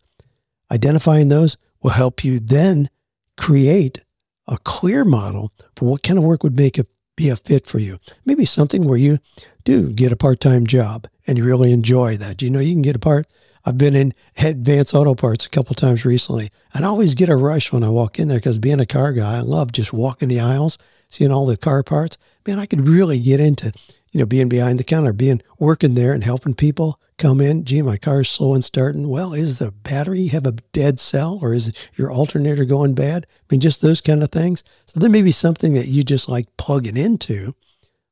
Identifying 0.72 1.30
those 1.30 1.58
will 1.82 1.92
help 1.92 2.24
you 2.24 2.40
then 2.40 2.90
create 3.38 4.04
a 4.48 4.58
clear 4.60 5.04
model 5.04 5.52
for 5.76 5.86
what 5.86 6.04
kind 6.04 6.18
of 6.18 6.26
work 6.26 6.44
would 6.44 6.58
make 6.58 6.78
it 6.78 6.88
be 7.16 7.30
a 7.30 7.36
fit 7.36 7.66
for 7.66 7.80
you. 7.80 8.00
Maybe 8.26 8.46
something 8.46 8.84
where 8.84 8.98
you 8.98 9.20
do 9.64 9.92
get 9.92 10.12
a 10.12 10.18
part-time 10.18 10.68
job 10.68 11.08
and 11.26 11.38
you 11.38 11.44
really 11.44 11.72
enjoy 11.72 12.18
that. 12.18 12.42
You 12.42 12.50
know, 12.50 12.60
you 12.60 12.74
can 12.74 12.82
get 12.82 12.96
a 12.96 13.00
part. 13.00 13.28
I've 13.66 13.78
been 13.78 13.96
in 13.96 14.14
Advance 14.38 14.94
Auto 14.94 15.16
Parts 15.16 15.46
a 15.46 15.50
couple 15.50 15.74
times 15.74 16.06
recently, 16.06 16.52
and 16.74 16.86
I 16.86 16.88
always 16.90 17.16
get 17.16 17.30
a 17.30 17.36
rush 17.36 17.72
when 17.72 17.84
I 17.84 17.90
walk 17.90 18.20
in 18.20 18.28
there 18.28 18.38
because 18.38 18.60
being 18.60 18.80
a 18.80 18.86
car 18.86 19.12
guy, 19.12 19.38
I 19.38 19.42
love 19.42 19.72
just 19.72 19.92
walking 19.92 20.30
the 20.30 20.40
aisles, 20.40 20.78
seeing 21.10 21.32
all 21.32 21.48
the 21.48 21.58
car 21.58 21.82
parts 21.82 22.18
man, 22.46 22.60
I 22.60 22.66
could 22.66 22.88
really 22.88 23.20
get 23.20 23.40
into, 23.40 23.72
you 24.12 24.20
know, 24.20 24.26
being 24.26 24.50
behind 24.50 24.80
the 24.80 24.84
counter, 24.84 25.14
being 25.14 25.42
working 25.60 25.96
there 25.96 26.14
and 26.14 26.24
helping 26.24 26.54
people 26.54 27.00
come 27.18 27.42
in. 27.42 27.66
Gee, 27.66 27.82
my 27.82 27.98
car's 27.98 28.30
slow 28.30 28.54
and 28.54 28.64
starting. 28.64 29.08
Well, 29.08 29.34
is 29.34 29.60
the 29.60 29.72
battery 29.72 30.28
have 30.28 30.46
a 30.46 30.54
dead 30.74 31.00
cell 31.00 31.40
or 31.42 31.54
is 31.54 31.74
your 31.96 32.12
alternator 32.12 32.66
going 32.66 32.94
bad? 32.94 33.26
I 33.30 33.44
mean, 33.50 33.62
just 33.62 33.82
those 33.82 34.02
kind 34.02 34.24
of 34.24 34.32
things. 34.32 34.64
So 34.86 35.00
there 35.00 35.10
may 35.10 35.22
be 35.22 35.32
something 35.32 35.74
that 35.74 35.88
you 35.88 36.04
just 36.04 36.30
like 36.30 36.48
plugging 36.58 36.98
into 36.98 37.56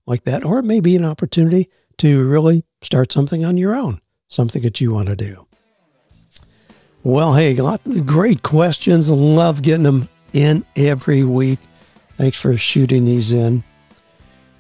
like 0.06 0.24
that, 0.26 0.44
or 0.44 0.60
it 0.60 0.66
may 0.66 0.80
be 0.80 0.96
an 0.96 1.06
opportunity 1.06 1.70
to 1.98 2.28
really 2.28 2.66
start 2.82 3.12
something 3.12 3.46
on 3.46 3.58
your 3.58 3.76
own, 3.76 4.00
something 4.28 4.62
that 4.64 4.82
you 4.82 4.92
want 4.92 5.08
to 5.08 5.16
do. 5.16 5.48
Well, 7.04 7.34
hey, 7.34 7.56
a 7.58 7.64
lot 7.64 7.86
of 7.86 8.06
great 8.06 8.44
questions. 8.44 9.10
Love 9.10 9.62
getting 9.62 9.84
them 9.84 10.10
in 10.34 10.66
every 10.76 11.24
week. 11.24 11.60
Thanks 12.18 12.40
for 12.40 12.56
shooting 12.58 13.06
these 13.06 13.32
in. 13.32 13.64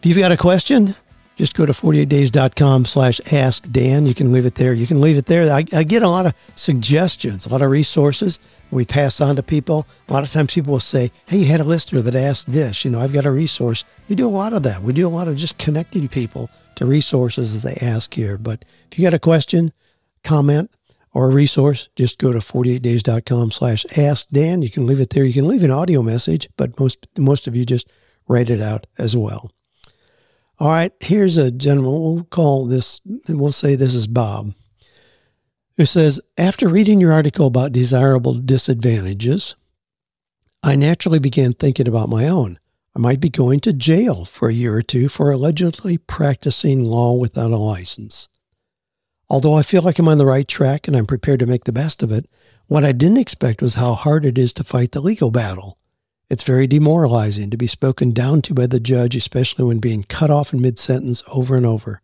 If 0.03 0.09
you've 0.09 0.17
got 0.17 0.33
a 0.33 0.37
question, 0.37 0.95
just 1.37 1.55
go 1.55 1.65
to 1.65 1.71
48days.com 1.71 2.83
slash 2.83 3.21
ask 3.31 3.71
Dan. 3.71 4.05
You 4.05 4.13
can 4.13 4.33
leave 4.33 4.45
it 4.45 4.55
there. 4.55 4.73
You 4.73 4.85
can 4.85 4.99
leave 4.99 5.15
it 5.15 5.27
there. 5.27 5.49
I, 5.49 5.63
I, 5.73 5.83
get 5.83 6.03
a 6.03 6.09
lot 6.09 6.25
of 6.25 6.33
suggestions, 6.55 7.45
a 7.45 7.49
lot 7.49 7.61
of 7.61 7.71
resources 7.71 8.37
we 8.69 8.83
pass 8.83 9.21
on 9.21 9.37
to 9.37 9.43
people. 9.43 9.87
A 10.09 10.13
lot 10.13 10.25
of 10.25 10.29
times 10.29 10.53
people 10.53 10.73
will 10.73 10.81
say, 10.81 11.09
hey, 11.27 11.37
you 11.37 11.45
had 11.45 11.61
a 11.61 11.63
listener 11.63 12.01
that 12.01 12.15
asked 12.15 12.51
this. 12.51 12.83
You 12.83 12.91
know, 12.91 12.99
I've 12.99 13.13
got 13.13 13.23
a 13.23 13.31
resource. 13.31 13.85
We 14.09 14.17
do 14.17 14.27
a 14.27 14.29
lot 14.29 14.51
of 14.51 14.63
that. 14.63 14.83
We 14.83 14.91
do 14.91 15.07
a 15.07 15.09
lot 15.09 15.29
of 15.29 15.37
just 15.37 15.57
connecting 15.57 16.09
people 16.09 16.49
to 16.75 16.85
resources 16.85 17.55
as 17.55 17.61
they 17.61 17.75
ask 17.75 18.13
here. 18.13 18.37
But 18.37 18.65
if 18.91 18.99
you 18.99 19.05
got 19.05 19.13
a 19.13 19.19
question, 19.19 19.71
comment, 20.25 20.69
or 21.13 21.27
a 21.27 21.33
resource, 21.33 21.87
just 21.95 22.17
go 22.17 22.33
to 22.33 22.39
48days.com 22.39 23.51
slash 23.51 23.85
ask 23.97 24.27
Dan. 24.27 24.63
You 24.63 24.69
can 24.69 24.85
leave 24.85 24.99
it 24.99 25.11
there. 25.11 25.23
You 25.23 25.33
can 25.33 25.47
leave 25.47 25.63
an 25.63 25.71
audio 25.71 26.01
message, 26.01 26.49
but 26.57 26.77
most 26.77 27.07
most 27.17 27.47
of 27.47 27.55
you 27.55 27.65
just 27.65 27.89
write 28.27 28.49
it 28.49 28.59
out 28.59 28.85
as 28.97 29.15
well. 29.15 29.49
All 30.59 30.67
right, 30.67 30.91
here's 30.99 31.35
a 31.37 31.51
gentleman. 31.51 31.91
We'll 31.91 32.23
call 32.25 32.65
this, 32.67 33.01
we'll 33.27 33.51
say 33.51 33.75
this 33.75 33.95
is 33.95 34.05
Bob, 34.05 34.53
who 35.77 35.85
says, 35.85 36.21
After 36.37 36.67
reading 36.67 37.01
your 37.01 37.11
article 37.11 37.47
about 37.47 37.71
desirable 37.71 38.35
disadvantages, 38.35 39.55
I 40.61 40.75
naturally 40.75 41.19
began 41.19 41.53
thinking 41.53 41.87
about 41.87 42.07
my 42.07 42.27
own. 42.27 42.59
I 42.95 42.99
might 42.99 43.19
be 43.19 43.29
going 43.29 43.59
to 43.61 43.73
jail 43.73 44.23
for 44.25 44.47
a 44.47 44.53
year 44.53 44.75
or 44.75 44.83
two 44.83 45.09
for 45.09 45.31
allegedly 45.31 45.97
practicing 45.97 46.83
law 46.83 47.13
without 47.13 47.51
a 47.51 47.57
license. 47.57 48.29
Although 49.29 49.55
I 49.55 49.63
feel 49.63 49.81
like 49.81 49.97
I'm 49.97 50.07
on 50.07 50.19
the 50.19 50.27
right 50.27 50.47
track 50.47 50.87
and 50.87 50.95
I'm 50.95 51.07
prepared 51.07 51.39
to 51.39 51.47
make 51.47 51.63
the 51.63 51.71
best 51.71 52.03
of 52.03 52.11
it, 52.11 52.27
what 52.67 52.85
I 52.85 52.91
didn't 52.91 53.17
expect 53.17 53.63
was 53.63 53.75
how 53.75 53.93
hard 53.93 54.25
it 54.25 54.37
is 54.37 54.53
to 54.53 54.63
fight 54.63 54.91
the 54.91 55.01
legal 55.01 55.31
battle. 55.31 55.79
It's 56.33 56.41
very 56.41 56.65
demoralizing 56.65 57.51
to 57.51 57.57
be 57.57 57.67
spoken 57.67 58.11
down 58.11 58.41
to 58.41 58.55
by 58.55 58.65
the 58.65 58.79
judge, 58.79 59.15
especially 59.15 59.65
when 59.65 59.77
being 59.77 60.01
cut 60.01 60.31
off 60.31 60.51
in 60.51 60.61
mid 60.61 60.79
sentence 60.79 61.21
over 61.27 61.55
and 61.55 61.63
over. 61.63 62.01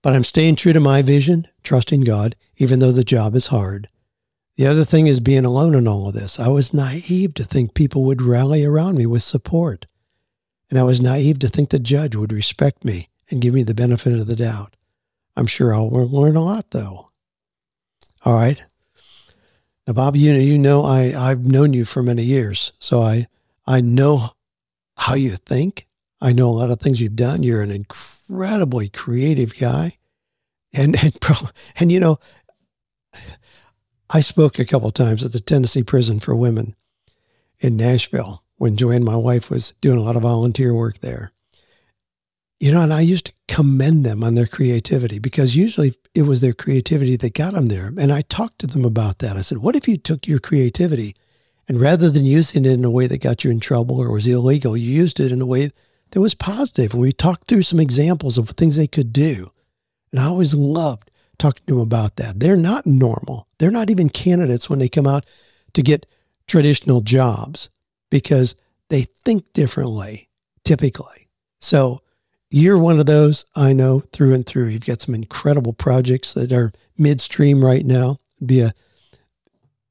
But 0.00 0.14
I'm 0.14 0.24
staying 0.24 0.56
true 0.56 0.72
to 0.72 0.80
my 0.80 1.02
vision, 1.02 1.46
trusting 1.62 2.00
God, 2.00 2.34
even 2.56 2.78
though 2.78 2.92
the 2.92 3.04
job 3.04 3.34
is 3.34 3.48
hard. 3.48 3.90
The 4.56 4.66
other 4.66 4.86
thing 4.86 5.06
is 5.06 5.20
being 5.20 5.44
alone 5.44 5.74
in 5.74 5.86
all 5.86 6.08
of 6.08 6.14
this. 6.14 6.40
I 6.40 6.48
was 6.48 6.72
naive 6.72 7.34
to 7.34 7.44
think 7.44 7.74
people 7.74 8.04
would 8.04 8.22
rally 8.22 8.64
around 8.64 8.96
me 8.96 9.04
with 9.04 9.22
support. 9.22 9.84
And 10.70 10.78
I 10.78 10.82
was 10.82 10.98
naive 10.98 11.38
to 11.40 11.48
think 11.48 11.68
the 11.68 11.78
judge 11.78 12.16
would 12.16 12.32
respect 12.32 12.86
me 12.86 13.10
and 13.30 13.42
give 13.42 13.52
me 13.52 13.64
the 13.64 13.74
benefit 13.74 14.14
of 14.14 14.26
the 14.26 14.34
doubt. 14.34 14.76
I'm 15.36 15.46
sure 15.46 15.74
I'll 15.74 15.90
learn 15.90 16.36
a 16.36 16.42
lot, 16.42 16.70
though. 16.70 17.10
All 18.24 18.32
right. 18.32 18.64
Now, 19.86 19.92
Bob, 19.92 20.16
you 20.16 20.32
know, 20.32 20.38
you 20.38 20.58
know, 20.58 20.82
I, 20.82 21.14
I've 21.30 21.44
known 21.44 21.74
you 21.74 21.84
for 21.84 22.02
many 22.02 22.22
years, 22.22 22.72
so 22.78 23.02
I, 23.02 23.26
I 23.66 23.80
know 23.80 24.30
how 24.96 25.14
you 25.14 25.36
think. 25.36 25.86
I 26.20 26.32
know 26.32 26.48
a 26.48 26.52
lot 26.52 26.70
of 26.70 26.80
things 26.80 27.00
you've 27.00 27.16
done. 27.16 27.42
You're 27.42 27.60
an 27.60 27.70
incredibly 27.70 28.88
creative 28.88 29.54
guy, 29.58 29.98
and 30.72 30.96
and 31.04 31.18
and 31.76 31.92
you 31.92 32.00
know, 32.00 32.18
I 34.08 34.20
spoke 34.20 34.58
a 34.58 34.64
couple 34.64 34.90
times 34.90 35.22
at 35.22 35.32
the 35.32 35.40
Tennessee 35.40 35.82
Prison 35.82 36.18
for 36.18 36.34
Women 36.34 36.76
in 37.58 37.76
Nashville 37.76 38.42
when 38.56 38.76
Joanne, 38.76 39.04
my 39.04 39.16
wife, 39.16 39.50
was 39.50 39.74
doing 39.82 39.98
a 39.98 40.02
lot 40.02 40.16
of 40.16 40.22
volunteer 40.22 40.72
work 40.72 41.00
there. 41.00 41.32
You 42.64 42.72
know, 42.72 42.80
and 42.80 42.94
I 42.94 43.02
used 43.02 43.26
to 43.26 43.34
commend 43.46 44.06
them 44.06 44.24
on 44.24 44.36
their 44.36 44.46
creativity 44.46 45.18
because 45.18 45.54
usually 45.54 45.96
it 46.14 46.22
was 46.22 46.40
their 46.40 46.54
creativity 46.54 47.14
that 47.14 47.34
got 47.34 47.52
them 47.52 47.66
there. 47.66 47.92
And 47.98 48.10
I 48.10 48.22
talked 48.22 48.58
to 48.60 48.66
them 48.66 48.86
about 48.86 49.18
that. 49.18 49.36
I 49.36 49.42
said, 49.42 49.58
What 49.58 49.76
if 49.76 49.86
you 49.86 49.98
took 49.98 50.26
your 50.26 50.38
creativity 50.38 51.14
and 51.68 51.78
rather 51.78 52.08
than 52.08 52.24
using 52.24 52.64
it 52.64 52.70
in 52.70 52.82
a 52.82 52.90
way 52.90 53.06
that 53.06 53.20
got 53.20 53.44
you 53.44 53.50
in 53.50 53.60
trouble 53.60 54.00
or 54.00 54.10
was 54.10 54.26
illegal, 54.26 54.78
you 54.78 54.90
used 54.90 55.20
it 55.20 55.30
in 55.30 55.42
a 55.42 55.46
way 55.46 55.72
that 56.12 56.20
was 56.22 56.34
positive? 56.34 56.94
And 56.94 57.02
we 57.02 57.12
talked 57.12 57.48
through 57.48 57.64
some 57.64 57.80
examples 57.80 58.38
of 58.38 58.48
things 58.48 58.76
they 58.76 58.86
could 58.86 59.12
do. 59.12 59.50
And 60.10 60.18
I 60.18 60.24
always 60.24 60.54
loved 60.54 61.10
talking 61.36 61.64
to 61.66 61.74
them 61.74 61.82
about 61.82 62.16
that. 62.16 62.40
They're 62.40 62.56
not 62.56 62.86
normal, 62.86 63.46
they're 63.58 63.70
not 63.70 63.90
even 63.90 64.08
candidates 64.08 64.70
when 64.70 64.78
they 64.78 64.88
come 64.88 65.06
out 65.06 65.26
to 65.74 65.82
get 65.82 66.06
traditional 66.46 67.02
jobs 67.02 67.68
because 68.10 68.56
they 68.88 69.02
think 69.22 69.52
differently 69.52 70.30
typically. 70.64 71.28
So 71.60 72.00
you're 72.54 72.78
one 72.78 73.00
of 73.00 73.06
those 73.06 73.44
I 73.56 73.72
know 73.72 74.00
through 74.12 74.32
and 74.32 74.46
through. 74.46 74.68
You've 74.68 74.86
got 74.86 75.02
some 75.02 75.14
incredible 75.14 75.72
projects 75.72 76.34
that 76.34 76.52
are 76.52 76.72
midstream 76.96 77.64
right 77.64 77.84
now. 77.84 78.20
It'd 78.38 78.46
be 78.46 78.60
a 78.60 78.72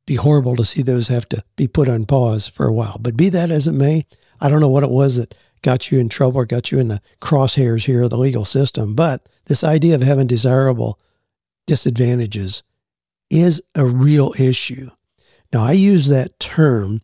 be 0.05 0.15
horrible 0.15 0.55
to 0.55 0.65
see 0.65 0.81
those 0.81 1.09
have 1.09 1.27
to 1.29 1.43
be 1.57 1.67
put 1.67 1.89
on 1.89 2.05
pause 2.05 2.47
for 2.47 2.65
a 2.65 2.73
while. 2.73 2.97
But 2.99 3.17
be 3.17 3.27
that 3.29 3.51
as 3.51 3.67
it 3.67 3.73
may, 3.73 4.05
I 4.39 4.49
don't 4.49 4.61
know 4.61 4.69
what 4.69 4.83
it 4.83 4.89
was 4.89 5.17
that 5.17 5.35
got 5.61 5.91
you 5.91 5.99
in 5.99 6.07
trouble 6.07 6.39
or 6.39 6.45
got 6.45 6.71
you 6.71 6.79
in 6.79 6.87
the 6.87 7.01
crosshairs 7.21 7.85
here 7.85 8.03
of 8.03 8.09
the 8.09 8.17
legal 8.17 8.45
system. 8.45 8.95
But 8.95 9.27
this 9.45 9.63
idea 9.63 9.95
of 9.95 10.01
having 10.01 10.27
desirable 10.27 10.99
disadvantages 11.67 12.63
is 13.29 13.61
a 13.75 13.85
real 13.85 14.33
issue. 14.37 14.89
Now, 15.51 15.63
I 15.63 15.73
use 15.73 16.07
that 16.07 16.39
term 16.39 17.01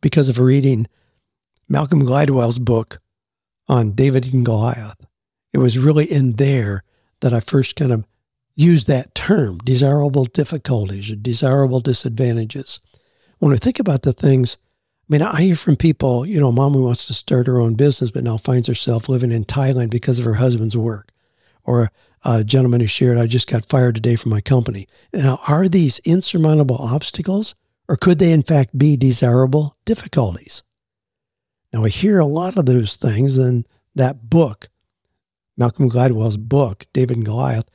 because 0.00 0.28
of 0.28 0.38
reading 0.38 0.86
Malcolm 1.68 2.02
Gladwell's 2.02 2.58
book, 2.58 3.00
on 3.68 3.92
David 3.92 4.32
and 4.32 4.44
Goliath. 4.44 4.96
It 5.52 5.58
was 5.58 5.78
really 5.78 6.04
in 6.04 6.34
there 6.34 6.82
that 7.20 7.32
I 7.32 7.40
first 7.40 7.76
kind 7.76 7.92
of 7.92 8.04
used 8.54 8.86
that 8.86 9.14
term, 9.14 9.58
desirable 9.58 10.24
difficulties 10.24 11.10
or 11.10 11.16
desirable 11.16 11.80
disadvantages. 11.80 12.80
When 13.38 13.52
I 13.52 13.56
think 13.56 13.78
about 13.78 14.02
the 14.02 14.12
things, 14.12 14.56
I 15.08 15.12
mean, 15.12 15.22
I 15.22 15.42
hear 15.42 15.56
from 15.56 15.76
people, 15.76 16.26
you 16.26 16.40
know, 16.40 16.50
mom 16.50 16.72
who 16.72 16.82
wants 16.82 17.06
to 17.06 17.14
start 17.14 17.46
her 17.46 17.60
own 17.60 17.74
business, 17.74 18.10
but 18.10 18.24
now 18.24 18.36
finds 18.36 18.68
herself 18.68 19.08
living 19.08 19.30
in 19.30 19.44
Thailand 19.44 19.90
because 19.90 20.18
of 20.18 20.24
her 20.24 20.34
husband's 20.34 20.76
work. 20.76 21.12
Or 21.64 21.90
a 22.24 22.44
gentleman 22.44 22.80
who 22.80 22.86
shared, 22.86 23.18
I 23.18 23.26
just 23.26 23.48
got 23.48 23.66
fired 23.66 23.94
today 23.94 24.16
from 24.16 24.30
my 24.30 24.40
company. 24.40 24.88
Now, 25.12 25.40
are 25.46 25.68
these 25.68 25.98
insurmountable 26.00 26.76
obstacles 26.76 27.54
or 27.88 27.96
could 27.96 28.18
they 28.18 28.32
in 28.32 28.42
fact 28.42 28.76
be 28.76 28.96
desirable 28.96 29.76
difficulties? 29.84 30.62
Now, 31.76 31.82
we 31.82 31.90
hear 31.90 32.18
a 32.18 32.24
lot 32.24 32.56
of 32.56 32.64
those 32.64 32.96
things 32.96 33.36
in 33.36 33.66
that 33.94 34.30
book, 34.30 34.70
Malcolm 35.58 35.90
Gladwell's 35.90 36.38
book, 36.38 36.86
David 36.94 37.18
and 37.18 37.26
Goliath, 37.26 37.68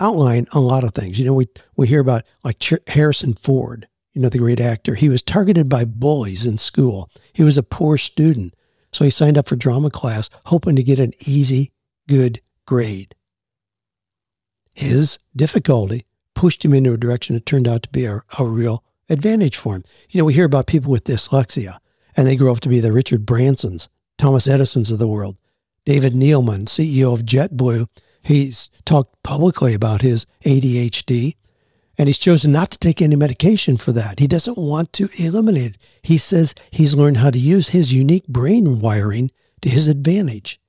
outline 0.00 0.48
a 0.50 0.58
lot 0.58 0.82
of 0.82 0.94
things. 0.96 1.16
You 1.16 1.26
know, 1.26 1.34
we, 1.34 1.46
we 1.76 1.86
hear 1.86 2.00
about 2.00 2.24
like 2.42 2.60
Harrison 2.88 3.34
Ford, 3.34 3.86
you 4.14 4.20
know, 4.20 4.28
the 4.28 4.38
great 4.38 4.58
actor. 4.58 4.96
He 4.96 5.08
was 5.08 5.22
targeted 5.22 5.68
by 5.68 5.84
bullies 5.84 6.44
in 6.44 6.58
school. 6.58 7.08
He 7.32 7.44
was 7.44 7.56
a 7.56 7.62
poor 7.62 7.98
student. 7.98 8.52
So 8.90 9.04
he 9.04 9.10
signed 9.10 9.38
up 9.38 9.46
for 9.46 9.54
drama 9.54 9.90
class, 9.90 10.28
hoping 10.46 10.74
to 10.74 10.82
get 10.82 10.98
an 10.98 11.12
easy, 11.24 11.70
good 12.08 12.40
grade. 12.66 13.14
His 14.72 15.20
difficulty 15.36 16.04
pushed 16.34 16.64
him 16.64 16.74
into 16.74 16.92
a 16.92 16.98
direction 16.98 17.36
that 17.36 17.46
turned 17.46 17.68
out 17.68 17.84
to 17.84 17.90
be 17.90 18.06
a, 18.06 18.24
a 18.40 18.44
real 18.44 18.82
advantage 19.08 19.56
for 19.56 19.76
him. 19.76 19.84
You 20.10 20.18
know, 20.18 20.24
we 20.24 20.34
hear 20.34 20.46
about 20.46 20.66
people 20.66 20.90
with 20.90 21.04
dyslexia 21.04 21.78
and 22.16 22.26
they 22.26 22.36
grew 22.36 22.52
up 22.52 22.60
to 22.60 22.68
be 22.68 22.80
the 22.80 22.92
Richard 22.92 23.26
Bransons, 23.26 23.88
Thomas 24.18 24.46
Edisons 24.46 24.90
of 24.90 24.98
the 24.98 25.08
world. 25.08 25.36
David 25.84 26.14
Neeleman, 26.14 26.66
CEO 26.66 27.12
of 27.12 27.24
JetBlue, 27.24 27.88
he's 28.22 28.70
talked 28.84 29.22
publicly 29.22 29.74
about 29.74 30.02
his 30.02 30.26
ADHD, 30.44 31.36
and 31.98 32.08
he's 32.08 32.18
chosen 32.18 32.52
not 32.52 32.70
to 32.70 32.78
take 32.78 33.00
any 33.00 33.16
medication 33.16 33.76
for 33.76 33.92
that. 33.92 34.18
He 34.18 34.26
doesn't 34.26 34.58
want 34.58 34.92
to 34.94 35.08
eliminate 35.16 35.74
it. 35.74 35.82
He 36.02 36.18
says 36.18 36.54
he's 36.70 36.94
learned 36.94 37.18
how 37.18 37.30
to 37.30 37.38
use 37.38 37.68
his 37.68 37.92
unique 37.92 38.26
brain 38.26 38.80
wiring 38.80 39.30
to 39.62 39.68
his 39.68 39.88
advantage 39.88 40.60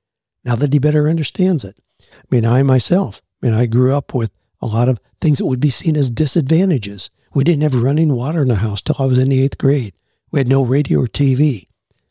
now 0.44 0.56
that 0.56 0.74
he 0.74 0.80
better 0.80 1.10
understands 1.10 1.64
it. 1.64 1.76
I 2.02 2.06
mean, 2.30 2.46
I 2.46 2.62
myself, 2.64 3.22
I 3.42 3.48
mean, 3.48 3.56
I 3.56 3.66
grew 3.66 3.96
up 3.96 4.14
with 4.14 4.32
a 4.62 4.68
lot 4.68 4.90
of 4.90 5.00
things 5.22 5.40
that 5.40 5.46
would 5.46 5.60
be 5.60 5.70
seen 5.70 5.96
as 5.96 6.10
disadvantages. 6.10 7.10
We 7.34 7.44
didn't 7.44 7.64
have 7.64 7.76
running 7.76 8.14
water 8.14 8.44
in 8.44 8.48
the 8.48 8.56
house 8.56 8.82
till 8.82 8.96
I 9.00 9.06
was 9.06 9.18
in 9.18 9.30
the 9.30 9.42
eighth 9.42 9.58
grade. 9.58 9.94
We 10.36 10.40
had 10.40 10.50
no 10.50 10.64
radio 10.64 11.00
or 11.00 11.08
TV. 11.08 11.70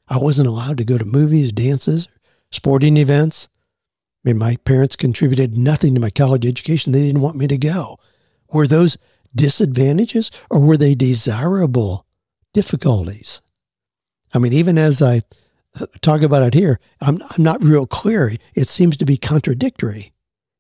I 0.08 0.16
wasn't 0.16 0.48
allowed 0.48 0.78
to 0.78 0.84
go 0.86 0.96
to 0.96 1.04
movies, 1.04 1.52
dances, 1.52 2.08
sporting 2.50 2.96
events. 2.96 3.50
I 4.24 4.30
mean, 4.30 4.38
my 4.38 4.56
parents 4.64 4.96
contributed 4.96 5.58
nothing 5.58 5.92
to 5.92 6.00
my 6.00 6.08
college 6.08 6.46
education. 6.46 6.92
They 6.92 7.02
didn't 7.02 7.20
want 7.20 7.36
me 7.36 7.46
to 7.48 7.58
go. 7.58 7.98
Were 8.50 8.66
those 8.66 8.96
disadvantages 9.36 10.30
or 10.48 10.60
were 10.60 10.78
they 10.78 10.94
desirable 10.94 12.06
difficulties? 12.54 13.42
I 14.32 14.38
mean, 14.38 14.54
even 14.54 14.78
as 14.78 15.02
I 15.02 15.20
uh, 15.78 15.84
talk 16.00 16.22
about 16.22 16.44
it 16.44 16.54
here, 16.54 16.80
I'm, 17.02 17.22
I'm 17.22 17.42
not 17.42 17.62
real 17.62 17.86
clear. 17.86 18.32
It 18.54 18.70
seems 18.70 18.96
to 18.96 19.04
be 19.04 19.18
contradictory. 19.18 20.14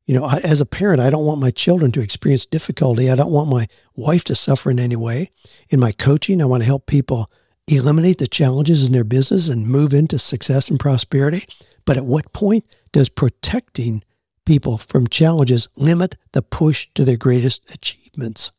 You 0.04 0.16
know, 0.16 0.26
I, 0.26 0.36
as 0.44 0.60
a 0.60 0.66
parent, 0.66 1.00
I 1.00 1.08
don't 1.08 1.24
want 1.24 1.40
my 1.40 1.50
children 1.50 1.92
to 1.92 2.02
experience 2.02 2.44
difficulty. 2.44 3.10
I 3.10 3.14
don't 3.14 3.32
want 3.32 3.48
my 3.48 3.68
wife 3.96 4.24
to 4.24 4.34
suffer 4.34 4.70
in 4.70 4.78
any 4.78 4.96
way. 4.96 5.30
In 5.70 5.80
my 5.80 5.92
coaching, 5.92 6.42
I 6.42 6.44
want 6.44 6.62
to 6.62 6.66
help 6.66 6.84
people 6.84 7.30
eliminate 7.66 8.18
the 8.18 8.26
challenges 8.26 8.86
in 8.86 8.92
their 8.92 9.04
business 9.04 9.48
and 9.48 9.66
move 9.66 9.94
into 9.94 10.18
success 10.18 10.68
and 10.68 10.78
prosperity? 10.78 11.44
But 11.84 11.96
at 11.96 12.06
what 12.06 12.32
point 12.32 12.64
does 12.92 13.08
protecting 13.08 14.02
people 14.46 14.78
from 14.78 15.06
challenges 15.06 15.68
limit 15.76 16.16
the 16.32 16.42
push 16.42 16.88
to 16.94 17.04
their 17.04 17.16
greatest 17.16 17.62
achievements? 17.72 18.52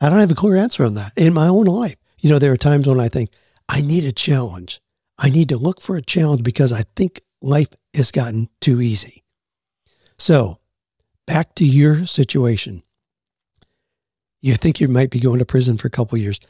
I 0.00 0.08
don't 0.08 0.20
have 0.20 0.30
a 0.30 0.36
clear 0.36 0.56
answer 0.56 0.84
on 0.84 0.94
that 0.94 1.12
in 1.16 1.34
my 1.34 1.48
own 1.48 1.66
life. 1.66 1.96
You 2.20 2.30
know, 2.30 2.38
there 2.38 2.52
are 2.52 2.56
times 2.56 2.86
when 2.86 3.00
I 3.00 3.08
think, 3.08 3.30
I 3.68 3.80
need 3.80 4.04
a 4.04 4.12
challenge. 4.12 4.80
I 5.18 5.28
need 5.28 5.48
to 5.50 5.56
look 5.56 5.80
for 5.80 5.96
a 5.96 6.02
challenge 6.02 6.42
because 6.42 6.72
I 6.72 6.84
think 6.96 7.20
life 7.42 7.68
has 7.94 8.10
gotten 8.10 8.48
too 8.60 8.80
easy. 8.80 9.22
So, 10.18 10.58
back 11.26 11.54
to 11.56 11.64
your 11.64 12.06
situation. 12.06 12.82
You 14.42 14.54
think 14.54 14.80
you 14.80 14.88
might 14.88 15.10
be 15.10 15.20
going 15.20 15.38
to 15.38 15.44
prison 15.44 15.76
for 15.76 15.88
a 15.88 15.90
couple 15.90 16.18
years. 16.18 16.40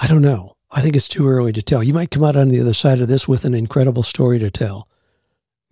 I 0.00 0.06
don't 0.06 0.22
know. 0.22 0.56
I 0.70 0.80
think 0.80 0.94
it's 0.94 1.08
too 1.08 1.28
early 1.28 1.52
to 1.52 1.62
tell. 1.62 1.82
You 1.82 1.92
might 1.92 2.12
come 2.12 2.22
out 2.22 2.36
on 2.36 2.50
the 2.50 2.60
other 2.60 2.72
side 2.72 3.00
of 3.00 3.08
this 3.08 3.26
with 3.26 3.44
an 3.44 3.54
incredible 3.54 4.04
story 4.04 4.38
to 4.38 4.50
tell. 4.50 4.88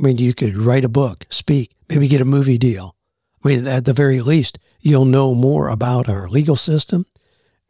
I 0.01 0.03
mean, 0.03 0.19
you 0.19 0.35
could 0.35 0.59
write 0.59 0.85
a 0.85 0.89
book, 0.89 1.27
speak, 1.31 1.77
maybe 1.89 2.09
get 2.09 2.21
a 2.21 2.27
movie 2.27 2.59
deal. 2.59 2.97
I 3.45 3.49
mean, 3.49 3.67
at 3.69 3.85
the 3.85 3.93
very 3.93 4.21
least, 4.21 4.59
you'll 4.81 5.05
know 5.05 5.35
more 5.35 5.69
about 5.69 6.09
our 6.09 6.29
legal 6.29 6.57
system 6.57 7.07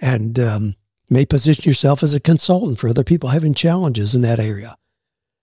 and 0.00 0.38
um, 0.38 0.76
may 1.10 1.26
position 1.26 1.68
yourself 1.68 2.02
as 2.02 2.14
a 2.14 2.20
consultant 2.20 2.78
for 2.78 2.88
other 2.88 3.04
people 3.04 3.28
having 3.28 3.52
challenges 3.52 4.14
in 4.14 4.22
that 4.22 4.40
area. 4.40 4.76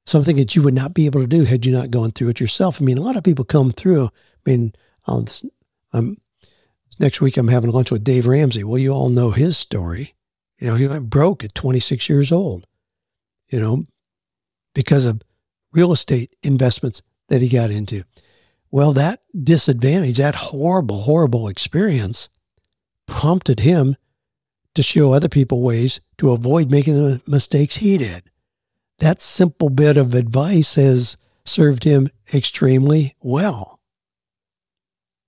Something 0.06 0.38
that 0.38 0.56
you 0.56 0.63
would 0.63 0.73
not 0.73 0.95
be 0.95 1.06
able 1.06 1.21
to 1.21 1.28
do 1.28 1.43
had 1.43 1.65
you 1.65 1.71
not 1.71 1.91
gone 1.91 2.12
through 2.12 2.30
it 2.30 2.39
yourself. 2.39 2.82
I 2.82 2.86
mean, 2.86 2.97
a 2.97 3.02
lot 3.02 3.17
of 3.17 3.23
people 3.23 3.45
come 3.45 3.71
through. 3.71 4.06
I 4.06 4.49
mean, 4.49 4.73
I'm, 5.06 6.17
next 6.99 7.21
week 7.21 7.38
I'm 7.38 7.49
having 7.49 7.71
lunch 7.71 7.91
with 7.91 8.04
Dave 8.04 8.26
Ramsey. 8.26 8.63
Well, 8.63 8.80
you 8.80 8.91
all 8.91 9.10
know 9.10 9.32
his 9.32 9.58
story. 9.58 10.15
You 10.63 10.69
know, 10.69 10.76
he 10.76 10.88
went 10.88 11.10
broke 11.10 11.43
at 11.43 11.54
26 11.56 12.08
years 12.08 12.32
old, 12.32 12.67
you 13.49 13.60
know, 13.60 13.86
because 14.73 15.04
of 15.04 15.21
real 15.73 15.91
estate 15.91 16.38
investments 16.41 17.02
that 17.28 17.41
he 17.41 17.49
got 17.49 17.69
into. 17.69 18.06
Well, 18.71 18.93
that 18.93 19.23
disadvantage, 19.38 20.19
that 20.19 20.36
horrible, 20.36 21.02
horrible 21.02 21.49
experience 21.49 22.30
prompted 23.08 23.60
him 23.60 23.97
to 24.76 24.82
show 24.82 25.12
other 25.12 25.28
people 25.28 25.62
ways 25.62 25.99
to 26.19 26.32
avoid 26.32 26.71
making 26.71 26.95
the 26.95 27.21
mistakes 27.28 27.76
he 27.76 27.97
did. 27.97 28.23
That 28.99 29.19
simple 29.19 29.69
bit 29.69 29.97
of 29.97 30.15
advice 30.15 30.76
has 30.76 31.17
served 31.43 31.84
him 31.84 32.08
extremely 32.34 33.17
well. 33.19 33.82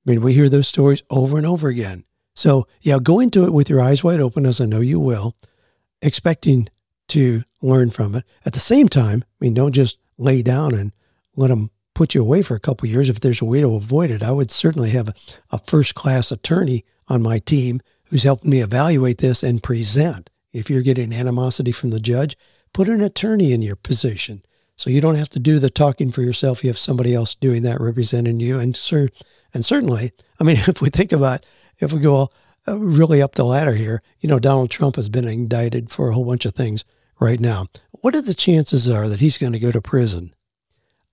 I 0.08 0.12
mean, 0.12 0.22
we 0.22 0.32
hear 0.32 0.48
those 0.48 0.70
stories 0.70 1.04
over 1.10 1.36
and 1.36 1.46
over 1.46 1.68
again. 1.68 2.06
So, 2.36 2.68
yeah, 2.82 3.00
go 3.02 3.20
into 3.20 3.46
it 3.46 3.54
with 3.54 3.70
your 3.70 3.82
eyes 3.82 4.04
wide 4.04 4.20
open, 4.20 4.46
as 4.46 4.60
I 4.60 4.66
know 4.66 4.82
you 4.82 5.00
will, 5.00 5.36
expecting 6.02 6.68
to 7.08 7.44
learn 7.62 7.90
from 7.92 8.16
it. 8.16 8.26
At 8.46 8.54
the 8.54 8.60
same 8.60 8.90
time, 8.90 9.24
I 9.24 9.46
mean, 9.46 9.54
don't 9.54 9.72
just 9.72 9.98
lay 10.18 10.42
down 10.42 10.74
and 10.74 10.92
let 11.36 11.48
them 11.48 11.72
put 11.94 12.14
you 12.14 12.22
away 12.22 12.42
for 12.42 12.56
a 12.56 12.60
couple 12.60 12.90
years. 12.90 13.10
If 13.10 13.22
there's 13.22 13.42
a 13.42 13.46
way 13.46 13.62
to 13.62 13.76
avoid 13.76 14.12
it, 14.12 14.22
I 14.22 14.32
would 14.32 14.52
certainly 14.52 14.90
have 14.92 15.08
a, 15.08 15.14
a 15.52 15.60
first 15.60 15.96
class 15.96 16.32
attorney 16.32 16.84
on 17.08 17.22
my 17.22 17.40
team 17.40 17.80
who's 18.06 18.24
helping 18.24 18.52
me 18.52 18.62
evaluate 18.62 19.20
this 19.20 19.42
and 19.42 19.64
present. 19.64 20.30
If 20.52 20.70
you're 20.70 20.82
getting 20.82 21.14
animosity 21.14 21.72
from 21.72 21.90
the 21.90 22.00
judge, 22.00 22.38
put 22.74 22.90
an 22.90 23.02
attorney 23.02 23.54
in 23.54 23.62
your 23.62 23.76
position 23.76 24.44
so 24.76 24.90
you 24.90 25.02
don't 25.02 25.16
have 25.16 25.30
to 25.30 25.40
do 25.40 25.60
the 25.60 25.70
talking 25.70 26.12
for 26.12 26.22
yourself. 26.22 26.64
You 26.64 26.70
have 26.70 26.78
somebody 26.78 27.14
else 27.14 27.36
doing 27.36 27.64
that 27.64 27.80
representing 27.80 28.40
you. 28.40 28.60
And 28.60 28.76
sir, 28.76 29.10
and 29.54 29.66
certainly, 29.66 30.12
I 30.40 30.44
mean, 30.44 30.58
if 30.68 30.82
we 30.82 30.90
think 30.90 31.12
about 31.12 31.46
if 31.80 31.94
we 31.94 32.00
go 32.00 32.30
uh, 32.68 32.78
really 32.78 33.22
up 33.22 33.36
the 33.36 33.46
ladder 33.46 33.74
here, 33.74 34.02
you 34.20 34.30
know, 34.30 34.40
Donald 34.40 34.70
Trump 34.70 34.96
has 34.96 35.10
been 35.10 35.28
indicted 35.28 35.92
for 35.92 36.10
a 36.10 36.14
whole 36.14 36.26
bunch 36.26 36.46
of 36.46 36.54
things 36.54 36.84
right 37.20 37.40
now. 37.40 37.68
What 37.92 38.16
are 38.16 38.22
the 38.22 38.34
chances 38.34 38.90
are 38.90 39.08
that 39.08 39.20
he's 39.20 39.38
going 39.38 39.54
to 39.54 39.60
go 39.60 39.72
to 39.72 39.82
prison? 39.82 40.34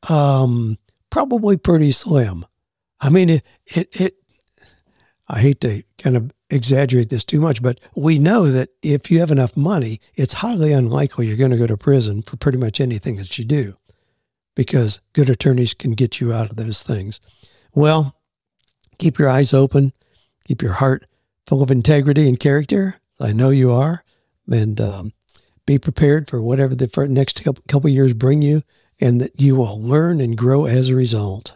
Um, 0.09 0.79
probably 1.11 1.57
pretty 1.57 1.93
slim. 1.93 2.45
I 3.01 3.11
mean, 3.11 3.31
it, 3.31 3.45
it, 3.67 4.01
it 4.01 4.17
I 5.29 5.41
hate 5.41 5.61
to 5.61 5.83
kind 5.99 6.17
of 6.17 6.33
exaggerate 6.53 7.09
this 7.09 7.25
too 7.25 7.41
much, 7.41 7.63
but 7.63 7.81
we 7.97 8.19
know 8.19 8.51
that 8.51 8.69
if 8.83 9.11
you 9.11 9.19
have 9.21 9.31
enough 9.31 9.57
money, 9.57 10.01
it's 10.15 10.35
highly 10.35 10.73
unlikely 10.73 11.27
you're 11.27 11.37
going 11.37 11.51
to 11.51 11.57
go 11.57 11.67
to 11.67 11.77
prison 11.77 12.23
for 12.23 12.37
pretty 12.37 12.59
much 12.59 12.81
anything 12.81 13.17
that 13.17 13.39
you 13.39 13.45
do 13.45 13.77
because 14.55 15.01
good 15.15 15.31
attorneys 15.31 15.75
can 15.75 15.93
get 15.93 16.21
you 16.21 16.33
out 16.33 16.51
of 16.51 16.57
those 16.57 16.83
things. 16.83 17.21
Well, 17.75 18.17
keep 18.99 19.19
your 19.19 19.29
eyes 19.29 19.55
open, 19.55 19.93
keep 20.45 20.63
your 20.63 20.75
heart 20.75 21.07
full 21.47 21.63
of 21.63 21.71
integrity 21.71 22.29
and 22.29 22.39
character. 22.39 22.97
I 23.21 23.33
know 23.33 23.51
you 23.51 23.73
are. 23.73 24.05
And 24.51 24.81
um, 24.81 25.13
be 25.67 25.79
prepared 25.79 26.29
for 26.29 26.43
whatever 26.43 26.75
the 26.75 27.07
next 27.09 27.43
couple 27.45 27.89
years 27.89 28.13
bring 28.13 28.43
you, 28.43 28.63
and 29.01 29.21
that 29.21 29.41
you 29.41 29.57
will 29.57 29.81
learn 29.81 30.21
and 30.21 30.37
grow 30.37 30.67
as 30.67 30.91
a 30.91 30.97
result. 30.97 31.53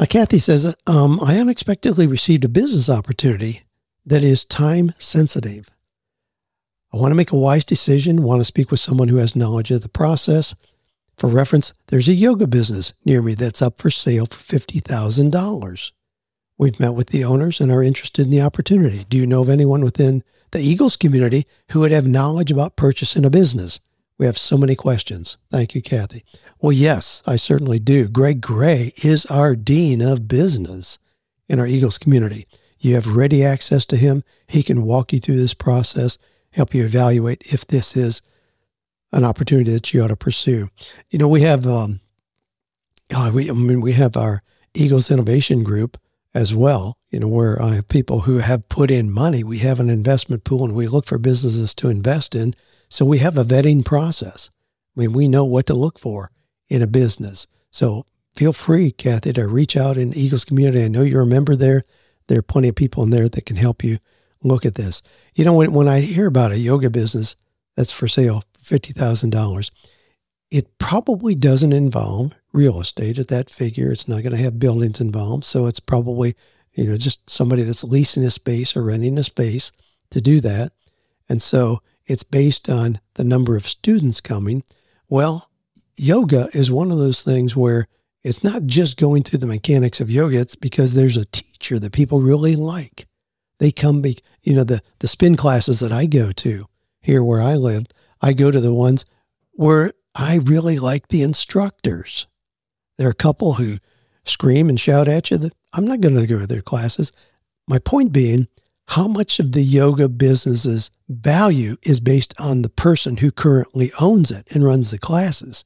Now, 0.00 0.06
Kathy 0.06 0.38
says, 0.38 0.74
um, 0.86 1.20
I 1.20 1.36
unexpectedly 1.36 2.06
received 2.06 2.46
a 2.46 2.48
business 2.48 2.88
opportunity 2.88 3.64
that 4.06 4.22
is 4.22 4.46
time 4.46 4.94
sensitive. 4.96 5.68
I 6.90 6.96
want 6.96 7.10
to 7.10 7.16
make 7.16 7.32
a 7.32 7.36
wise 7.36 7.66
decision, 7.66 8.22
want 8.22 8.40
to 8.40 8.46
speak 8.46 8.70
with 8.70 8.80
someone 8.80 9.08
who 9.08 9.18
has 9.18 9.36
knowledge 9.36 9.70
of 9.70 9.82
the 9.82 9.90
process. 9.90 10.54
For 11.18 11.28
reference, 11.28 11.74
there's 11.88 12.08
a 12.08 12.14
yoga 12.14 12.46
business 12.46 12.94
near 13.04 13.20
me 13.20 13.34
that's 13.34 13.60
up 13.60 13.76
for 13.76 13.90
sale 13.90 14.24
for 14.24 14.38
$50,000. 14.38 15.92
We've 16.56 16.80
met 16.80 16.94
with 16.94 17.08
the 17.08 17.24
owners 17.24 17.60
and 17.60 17.70
are 17.70 17.82
interested 17.82 18.22
in 18.22 18.30
the 18.30 18.40
opportunity. 18.40 19.04
Do 19.06 19.18
you 19.18 19.26
know 19.26 19.42
of 19.42 19.50
anyone 19.50 19.84
within 19.84 20.24
the 20.52 20.60
Eagles 20.60 20.96
community 20.96 21.46
who 21.72 21.80
would 21.80 21.92
have 21.92 22.06
knowledge 22.06 22.50
about 22.50 22.74
purchasing 22.74 23.26
a 23.26 23.30
business? 23.30 23.80
We 24.20 24.26
have 24.26 24.36
so 24.36 24.58
many 24.58 24.76
questions. 24.76 25.38
Thank 25.50 25.74
you, 25.74 25.80
Kathy. 25.80 26.26
Well, 26.60 26.72
yes, 26.72 27.22
I 27.26 27.36
certainly 27.36 27.78
do. 27.78 28.06
Greg 28.06 28.42
Gray 28.42 28.92
is 29.02 29.24
our 29.26 29.56
Dean 29.56 30.02
of 30.02 30.28
Business 30.28 30.98
in 31.48 31.58
our 31.58 31.66
Eagles 31.66 31.96
community. 31.96 32.46
You 32.78 32.96
have 32.96 33.16
ready 33.16 33.42
access 33.42 33.86
to 33.86 33.96
him. 33.96 34.22
He 34.46 34.62
can 34.62 34.82
walk 34.82 35.14
you 35.14 35.20
through 35.20 35.38
this 35.38 35.54
process, 35.54 36.18
help 36.50 36.74
you 36.74 36.84
evaluate 36.84 37.50
if 37.50 37.66
this 37.66 37.96
is 37.96 38.20
an 39.10 39.24
opportunity 39.24 39.72
that 39.72 39.94
you 39.94 40.02
ought 40.04 40.08
to 40.08 40.16
pursue. 40.16 40.68
You 41.08 41.18
know, 41.18 41.28
we 41.28 41.40
have, 41.40 41.66
um, 41.66 42.00
we, 43.32 43.48
I 43.48 43.54
mean, 43.54 43.80
we 43.80 43.92
have 43.92 44.18
our 44.18 44.42
Eagles 44.74 45.10
Innovation 45.10 45.64
Group 45.64 45.96
as 46.34 46.54
well, 46.54 46.98
you 47.10 47.20
know, 47.20 47.28
where 47.28 47.60
I 47.62 47.76
have 47.76 47.88
people 47.88 48.20
who 48.20 48.36
have 48.36 48.68
put 48.68 48.90
in 48.90 49.10
money. 49.10 49.42
We 49.42 49.60
have 49.60 49.80
an 49.80 49.88
investment 49.88 50.44
pool 50.44 50.62
and 50.62 50.74
we 50.74 50.88
look 50.88 51.06
for 51.06 51.16
businesses 51.16 51.72
to 51.76 51.88
invest 51.88 52.34
in 52.34 52.54
so 52.90 53.04
we 53.04 53.18
have 53.18 53.38
a 53.38 53.44
vetting 53.44 53.84
process. 53.84 54.50
I 54.96 55.00
mean, 55.00 55.12
we 55.12 55.28
know 55.28 55.44
what 55.44 55.66
to 55.66 55.74
look 55.74 55.98
for 55.98 56.30
in 56.68 56.82
a 56.82 56.86
business. 56.86 57.46
So 57.70 58.04
feel 58.34 58.52
free, 58.52 58.90
Kathy, 58.90 59.32
to 59.32 59.46
reach 59.46 59.76
out 59.76 59.96
in 59.96 60.12
Eagles 60.12 60.44
community. 60.44 60.84
I 60.84 60.88
know 60.88 61.02
you're 61.02 61.22
a 61.22 61.26
member 61.26 61.54
there. 61.54 61.84
There 62.26 62.38
are 62.38 62.42
plenty 62.42 62.68
of 62.68 62.74
people 62.74 63.02
in 63.04 63.10
there 63.10 63.28
that 63.28 63.46
can 63.46 63.56
help 63.56 63.84
you 63.84 63.98
look 64.42 64.66
at 64.66 64.74
this. 64.74 65.02
You 65.34 65.44
know, 65.44 65.54
when, 65.54 65.72
when 65.72 65.88
I 65.88 66.00
hear 66.00 66.26
about 66.26 66.52
a 66.52 66.58
yoga 66.58 66.90
business 66.90 67.36
that's 67.76 67.92
for 67.92 68.08
sale, 68.08 68.42
$50,000, 68.64 69.70
it 70.50 70.78
probably 70.78 71.34
doesn't 71.36 71.72
involve 71.72 72.32
real 72.52 72.80
estate 72.80 73.18
at 73.18 73.28
that 73.28 73.50
figure. 73.50 73.92
It's 73.92 74.08
not 74.08 74.22
going 74.22 74.34
to 74.34 74.42
have 74.42 74.58
buildings 74.58 75.00
involved. 75.00 75.44
So 75.44 75.66
it's 75.66 75.80
probably, 75.80 76.34
you 76.72 76.84
know, 76.84 76.96
just 76.96 77.28
somebody 77.30 77.62
that's 77.62 77.84
leasing 77.84 78.24
a 78.24 78.30
space 78.30 78.76
or 78.76 78.82
renting 78.82 79.16
a 79.16 79.22
space 79.22 79.70
to 80.10 80.20
do 80.20 80.40
that. 80.40 80.72
And 81.28 81.40
so 81.40 81.80
it's 82.10 82.24
based 82.24 82.68
on 82.68 82.98
the 83.14 83.22
number 83.22 83.54
of 83.54 83.68
students 83.68 84.20
coming. 84.20 84.64
Well, 85.08 85.48
yoga 85.96 86.48
is 86.52 86.68
one 86.68 86.90
of 86.90 86.98
those 86.98 87.22
things 87.22 87.54
where 87.54 87.86
it's 88.24 88.42
not 88.42 88.64
just 88.66 88.96
going 88.96 89.22
through 89.22 89.38
the 89.38 89.46
mechanics 89.46 90.00
of 90.00 90.10
yoga, 90.10 90.40
it's 90.40 90.56
because 90.56 90.94
there's 90.94 91.16
a 91.16 91.26
teacher 91.26 91.78
that 91.78 91.92
people 91.92 92.20
really 92.20 92.56
like. 92.56 93.06
They 93.60 93.70
come, 93.70 94.02
be, 94.02 94.18
you 94.42 94.54
know, 94.54 94.64
the, 94.64 94.82
the 94.98 95.06
spin 95.06 95.36
classes 95.36 95.78
that 95.78 95.92
I 95.92 96.06
go 96.06 96.32
to 96.32 96.66
here 97.00 97.22
where 97.22 97.40
I 97.40 97.54
live, 97.54 97.86
I 98.20 98.32
go 98.32 98.50
to 98.50 98.60
the 98.60 98.74
ones 98.74 99.04
where 99.52 99.92
I 100.12 100.38
really 100.38 100.80
like 100.80 101.08
the 101.08 101.22
instructors. 101.22 102.26
There 102.98 103.06
are 103.06 103.12
a 103.12 103.14
couple 103.14 103.54
who 103.54 103.78
scream 104.24 104.68
and 104.68 104.80
shout 104.80 105.06
at 105.06 105.30
you 105.30 105.38
that 105.38 105.52
I'm 105.72 105.86
not 105.86 106.00
going 106.00 106.18
to 106.18 106.26
go 106.26 106.40
to 106.40 106.46
their 106.48 106.60
classes. 106.60 107.12
My 107.68 107.78
point 107.78 108.10
being, 108.10 108.48
how 108.90 109.06
much 109.06 109.38
of 109.38 109.52
the 109.52 109.62
yoga 109.62 110.08
business's 110.08 110.90
value 111.08 111.76
is 111.84 112.00
based 112.00 112.34
on 112.40 112.62
the 112.62 112.68
person 112.68 113.18
who 113.18 113.30
currently 113.30 113.92
owns 114.00 114.32
it 114.32 114.44
and 114.50 114.64
runs 114.64 114.90
the 114.90 114.98
classes. 114.98 115.64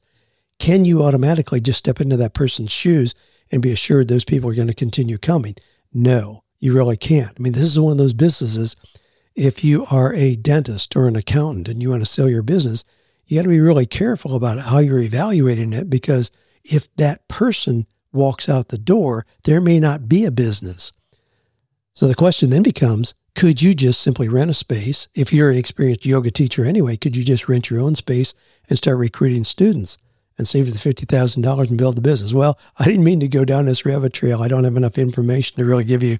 Can 0.59 0.85
you 0.85 1.01
automatically 1.01 1.59
just 1.59 1.79
step 1.79 1.99
into 1.99 2.17
that 2.17 2.35
person's 2.35 2.71
shoes 2.71 3.15
and 3.51 3.63
be 3.63 3.71
assured 3.71 4.09
those 4.09 4.25
people 4.25 4.47
are 4.51 4.55
going 4.55 4.67
to 4.67 4.75
continue 4.75 5.17
coming? 5.17 5.55
No, 5.91 6.43
you 6.59 6.71
really 6.71 6.97
can't. 6.97 7.35
I 7.35 7.41
mean, 7.41 7.53
this 7.53 7.63
is 7.63 7.79
one 7.79 7.93
of 7.93 7.97
those 7.97 8.13
businesses. 8.13 8.75
If 9.33 9.63
you 9.63 9.87
are 9.89 10.13
a 10.13 10.35
dentist 10.35 10.95
or 10.95 11.07
an 11.07 11.15
accountant 11.15 11.67
and 11.67 11.81
you 11.81 11.89
want 11.89 12.03
to 12.03 12.05
sell 12.05 12.29
your 12.29 12.43
business, 12.43 12.83
you 13.25 13.39
got 13.39 13.43
to 13.43 13.49
be 13.49 13.59
really 13.59 13.87
careful 13.87 14.35
about 14.35 14.59
how 14.59 14.77
you're 14.77 14.99
evaluating 14.99 15.73
it 15.73 15.89
because 15.89 16.29
if 16.63 16.95
that 16.97 17.27
person 17.27 17.87
walks 18.13 18.47
out 18.47 18.67
the 18.67 18.77
door, 18.77 19.25
there 19.45 19.61
may 19.61 19.79
not 19.79 20.07
be 20.07 20.25
a 20.25 20.31
business. 20.31 20.91
So 21.95 22.07
the 22.07 22.15
question 22.15 22.49
then 22.49 22.63
becomes 22.63 23.13
could 23.35 23.61
you 23.61 23.73
just 23.73 24.01
simply 24.01 24.29
rent 24.29 24.51
a 24.51 24.53
space? 24.53 25.07
If 25.13 25.33
you're 25.33 25.49
an 25.49 25.57
experienced 25.57 26.05
yoga 26.05 26.31
teacher 26.31 26.63
anyway, 26.63 26.97
could 26.97 27.15
you 27.17 27.23
just 27.23 27.49
rent 27.49 27.69
your 27.69 27.81
own 27.81 27.95
space 27.95 28.33
and 28.69 28.77
start 28.77 28.97
recruiting 28.97 29.43
students 29.43 29.97
and 30.37 30.47
save 30.47 30.71
the 30.71 30.93
$50,000 30.93 31.69
and 31.69 31.77
build 31.77 31.95
the 31.95 32.01
business? 32.01 32.33
Well, 32.33 32.59
I 32.77 32.85
didn't 32.85 33.03
mean 33.03 33.21
to 33.21 33.27
go 33.27 33.43
down 33.43 33.65
this 33.65 33.85
rabbit 33.85 34.13
trail. 34.13 34.43
I 34.43 34.47
don't 34.47 34.63
have 34.63 34.77
enough 34.77 34.97
information 34.97 35.57
to 35.57 35.65
really 35.65 35.83
give 35.83 36.03
you 36.03 36.17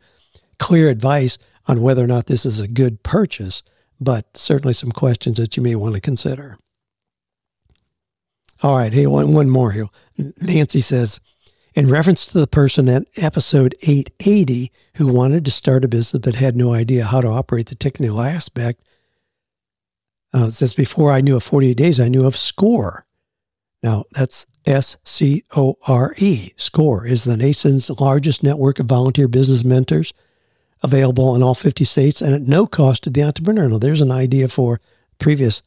clear 0.59 0.89
advice 0.89 1.37
on 1.67 1.81
whether 1.81 2.03
or 2.03 2.07
not 2.07 2.27
this 2.27 2.45
is 2.45 2.59
a 2.59 2.67
good 2.67 3.03
purchase, 3.03 3.63
but 3.99 4.37
certainly 4.37 4.73
some 4.73 4.91
questions 4.91 5.37
that 5.37 5.57
you 5.57 5.63
may 5.63 5.75
want 5.75 5.95
to 5.95 6.01
consider. 6.01 6.57
All 8.61 8.77
right. 8.77 8.93
Hey, 8.93 9.07
one, 9.07 9.33
one 9.33 9.49
more 9.49 9.71
here. 9.71 9.87
Nancy 10.39 10.79
says, 10.79 11.19
in 11.75 11.89
reference 11.89 12.25
to 12.25 12.39
the 12.39 12.47
person 12.47 12.87
at 12.87 13.05
episode 13.17 13.75
880 13.81 14.71
who 14.95 15.07
wanted 15.07 15.43
to 15.45 15.51
start 15.51 15.83
a 15.83 15.89
business 15.89 16.21
but 16.23 16.35
had 16.35 16.55
no 16.55 16.73
idea 16.73 17.05
how 17.05 17.19
to 17.19 17.27
operate 17.27 17.67
the 17.67 17.75
technical 17.75 18.21
aspect, 18.21 18.81
uh, 20.33 20.45
it 20.47 20.53
says, 20.53 20.73
before 20.73 21.11
I 21.11 21.21
knew 21.21 21.35
of 21.35 21.43
48 21.43 21.75
days, 21.75 21.99
I 21.99 22.07
knew 22.07 22.25
of 22.25 22.35
SCORE. 22.35 23.05
Now, 23.83 24.05
that's 24.11 24.47
S 24.65 24.97
C 25.03 25.43
O 25.55 25.77
R 25.85 26.15
E. 26.17 26.51
SCORE 26.55 27.05
is 27.05 27.23
the 27.23 27.37
nation's 27.37 27.89
largest 27.89 28.41
network 28.41 28.79
of 28.79 28.87
volunteer 28.87 29.27
business 29.27 29.63
mentors 29.63 30.13
available 30.81 31.35
in 31.35 31.43
all 31.43 31.55
50 31.55 31.85
states 31.85 32.21
and 32.21 32.33
at 32.33 32.41
no 32.41 32.65
cost 32.65 33.03
to 33.03 33.09
the 33.09 33.23
entrepreneur. 33.23 33.69
Now, 33.69 33.77
there's 33.77 34.01
an 34.01 34.11
idea 34.11 34.47
for 34.47 34.79
previous 35.19 35.61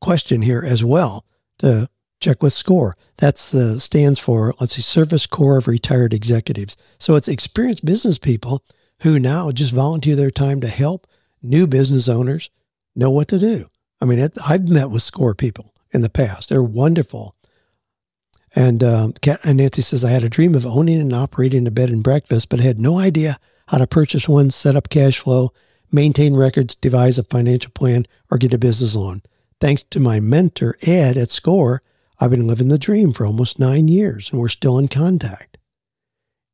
question 0.00 0.42
here 0.42 0.62
as 0.62 0.84
well 0.84 1.24
to 1.58 1.88
check 2.24 2.42
with 2.42 2.52
SCORE. 2.52 2.96
That's 3.16 3.50
the 3.50 3.78
stands 3.78 4.18
for, 4.18 4.54
let's 4.58 4.74
see, 4.74 4.82
Service 4.82 5.26
Corps 5.26 5.58
of 5.58 5.68
Retired 5.68 6.14
Executives. 6.14 6.76
So 6.98 7.14
it's 7.14 7.28
experienced 7.28 7.84
business 7.84 8.18
people 8.18 8.64
who 9.02 9.18
now 9.18 9.50
just 9.50 9.74
volunteer 9.74 10.16
their 10.16 10.30
time 10.30 10.60
to 10.62 10.68
help 10.68 11.06
new 11.42 11.66
business 11.66 12.08
owners 12.08 12.48
know 12.96 13.10
what 13.10 13.28
to 13.28 13.38
do. 13.38 13.68
I 14.00 14.06
mean, 14.06 14.18
it, 14.18 14.36
I've 14.46 14.68
met 14.68 14.90
with 14.90 15.02
SCORE 15.02 15.34
people 15.34 15.74
in 15.92 16.00
the 16.00 16.08
past. 16.08 16.48
They're 16.48 16.62
wonderful. 16.62 17.36
And, 18.56 18.82
um, 18.82 19.14
and 19.44 19.58
Nancy 19.58 19.82
says, 19.82 20.04
I 20.04 20.10
had 20.10 20.24
a 20.24 20.28
dream 20.28 20.54
of 20.54 20.66
owning 20.66 21.00
and 21.00 21.14
operating 21.14 21.66
a 21.66 21.70
bed 21.70 21.90
and 21.90 22.02
breakfast, 22.02 22.48
but 22.48 22.60
had 22.60 22.80
no 22.80 22.98
idea 22.98 23.38
how 23.68 23.78
to 23.78 23.86
purchase 23.86 24.28
one, 24.28 24.50
set 24.50 24.76
up 24.76 24.88
cash 24.88 25.18
flow, 25.18 25.52
maintain 25.92 26.34
records, 26.34 26.74
devise 26.74 27.18
a 27.18 27.24
financial 27.24 27.72
plan, 27.72 28.06
or 28.30 28.38
get 28.38 28.54
a 28.54 28.58
business 28.58 28.96
loan. 28.96 29.22
Thanks 29.60 29.82
to 29.90 30.00
my 30.00 30.20
mentor, 30.20 30.76
Ed 30.82 31.16
at 31.16 31.30
SCORE, 31.30 31.82
I've 32.20 32.30
been 32.30 32.46
living 32.46 32.68
the 32.68 32.78
dream 32.78 33.12
for 33.12 33.26
almost 33.26 33.58
nine 33.58 33.88
years 33.88 34.30
and 34.30 34.40
we're 34.40 34.48
still 34.48 34.78
in 34.78 34.88
contact. 34.88 35.58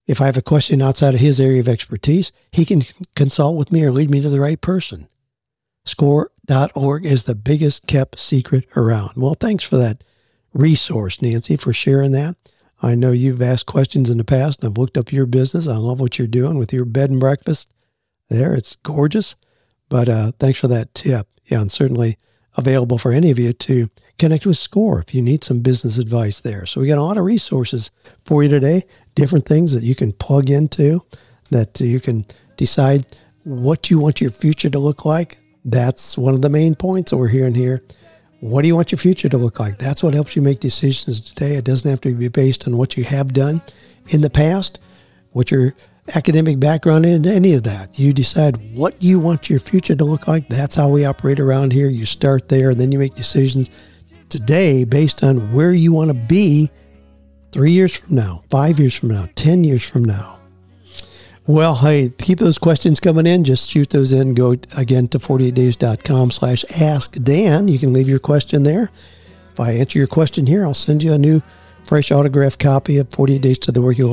If 0.07 0.20
I 0.20 0.27
have 0.27 0.37
a 0.37 0.42
question 0.42 0.83
outside 0.83 1.14
of 1.14 1.20
his 1.20 1.38
area 1.38 1.61
of 1.61 1.68
expertise, 1.68 2.33
he 2.51 2.64
can 2.64 2.83
consult 3.14 3.57
with 3.57 3.70
me 3.70 3.85
or 3.85 3.92
lead 3.92 4.11
me 4.11 4.20
to 4.23 4.29
the 4.29 4.40
right 4.40 4.61
person. 4.61 5.09
SCORE.org 5.85 7.07
is 7.07 7.25
the 7.25 7.35
biggest 7.35 7.87
kept 7.87 8.18
secret 8.18 8.66
around. 8.77 9.12
Well, 9.16 9.35
thanks 9.38 9.64
for 9.64 9.77
that 9.77 10.03
resource, 10.53 11.23
Nancy, 11.23 11.57
for 11.57 11.73
sharing 11.73 12.12
that. 12.12 12.37
I 12.83 12.94
know 12.94 13.12
you've 13.12 13.42
asked 13.42 13.66
questions 13.66 14.09
in 14.11 14.18
the 14.18 14.25
past 14.25 14.61
and 14.61 14.70
I've 14.70 14.79
looked 14.79 14.96
up 14.96 15.12
your 15.12 15.27
business. 15.27 15.68
I 15.68 15.77
love 15.77 16.01
what 16.01 16.18
you're 16.18 16.27
doing 16.27 16.59
with 16.59 16.73
your 16.73 16.87
bed 16.87 17.11
and 17.11 17.20
breakfast 17.20 17.73
there. 18.29 18.55
It's 18.55 18.77
gorgeous. 18.77 19.37
But 19.88 20.09
uh, 20.09 20.33
thanks 20.38 20.59
for 20.59 20.68
that 20.68 20.94
tip. 20.94 21.29
Yeah, 21.44 21.61
and 21.61 21.70
certainly 21.70 22.16
available 22.61 22.99
for 22.99 23.12
any 23.12 23.31
of 23.31 23.38
you 23.38 23.53
to 23.53 23.90
connect 24.18 24.46
with 24.46 24.59
SCORE 24.59 25.01
if 25.01 25.14
you 25.14 25.23
need 25.23 25.42
some 25.42 25.61
business 25.61 25.99
advice 25.99 26.40
there. 26.40 26.66
So 26.66 26.81
we 26.81 26.87
got 26.87 26.99
a 26.99 27.03
lot 27.03 27.18
of 27.18 27.25
resources 27.25 27.90
for 28.25 28.42
you 28.42 28.49
today, 28.49 28.85
different 29.14 29.46
things 29.46 29.73
that 29.73 29.83
you 29.83 29.94
can 29.94 30.12
plug 30.12 30.51
into, 30.51 31.01
that 31.51 31.81
you 31.81 31.99
can 32.01 32.27
decide 32.57 33.07
what 33.44 33.90
you 33.90 33.99
want 33.99 34.20
your 34.20 34.31
future 34.31 34.70
to 34.70 34.79
look 34.79 35.05
like. 35.05 35.38
That's 35.64 36.16
one 36.16 36.35
of 36.35 36.42
the 36.42 36.49
main 36.49 36.75
points 36.75 37.11
that 37.11 37.16
we're 37.16 37.29
hearing 37.29 37.55
here. 37.55 37.83
What 38.40 38.62
do 38.62 38.68
you 38.68 38.77
want 38.77 38.92
your 38.92 38.99
future 38.99 39.29
to 39.29 39.38
look 39.38 39.61
like? 39.61 39.79
That's 39.79 40.03
what 40.03 40.14
helps 40.14 40.37
you 40.37 40.42
make 40.42 40.61
decisions 40.61 41.20
today. 41.20 41.57
It 41.57 41.64
doesn't 41.64 41.88
have 41.90 42.01
to 42.03 42.14
be 42.14 42.29
based 42.29 42.66
on 42.66 42.77
what 42.77 42.96
you 42.96 43.05
have 43.05 43.33
done 43.33 43.62
in 44.09 44.23
the 44.23 44.31
past, 44.31 44.79
what 45.33 45.51
your 45.51 45.75
academic 46.14 46.58
background 46.58 47.06
in 47.06 47.26
any 47.26 47.54
of 47.54 47.62
that. 47.64 47.98
You 47.98 48.12
decide 48.12 48.74
what 48.74 49.02
you 49.02 49.18
want 49.20 49.50
your 49.50 49.60
future 49.60 49.94
to 49.94 50.04
look 50.04 50.26
like. 50.26 50.48
That's 50.48 50.74
how 50.74 50.88
we 50.88 51.04
operate 51.04 51.40
around 51.40 51.72
here. 51.72 51.88
You 51.88 52.06
start 52.06 52.48
there, 52.48 52.70
and 52.70 52.80
then 52.80 52.92
you 52.92 52.98
make 52.98 53.14
decisions 53.14 53.70
today 54.28 54.84
based 54.84 55.22
on 55.22 55.52
where 55.52 55.72
you 55.72 55.92
want 55.92 56.08
to 56.08 56.14
be 56.14 56.70
three 57.52 57.72
years 57.72 57.96
from 57.96 58.14
now, 58.14 58.42
five 58.50 58.78
years 58.78 58.94
from 58.94 59.10
now, 59.10 59.28
10 59.34 59.64
years 59.64 59.88
from 59.88 60.04
now. 60.04 60.40
Well, 61.46 61.74
hey, 61.74 62.10
keep 62.10 62.38
those 62.38 62.58
questions 62.58 63.00
coming 63.00 63.26
in. 63.26 63.42
Just 63.42 63.70
shoot 63.70 63.90
those 63.90 64.12
in. 64.12 64.34
Go 64.34 64.52
again 64.76 65.08
to 65.08 65.18
48days.com 65.18 66.30
slash 66.30 66.64
ask 66.80 67.12
Dan. 67.24 67.66
You 67.66 67.78
can 67.78 67.92
leave 67.92 68.08
your 68.08 68.20
question 68.20 68.62
there. 68.62 68.90
If 69.52 69.58
I 69.58 69.72
answer 69.72 69.98
your 69.98 70.06
question 70.06 70.46
here, 70.46 70.64
I'll 70.64 70.74
send 70.74 71.02
you 71.02 71.12
a 71.12 71.18
new 71.18 71.42
fresh 71.82 72.12
autographed 72.12 72.60
copy 72.60 72.98
of 72.98 73.10
48 73.10 73.42
Days 73.42 73.58
to 73.58 73.72
the 73.72 73.82
Work 73.82 73.98
You 73.98 74.08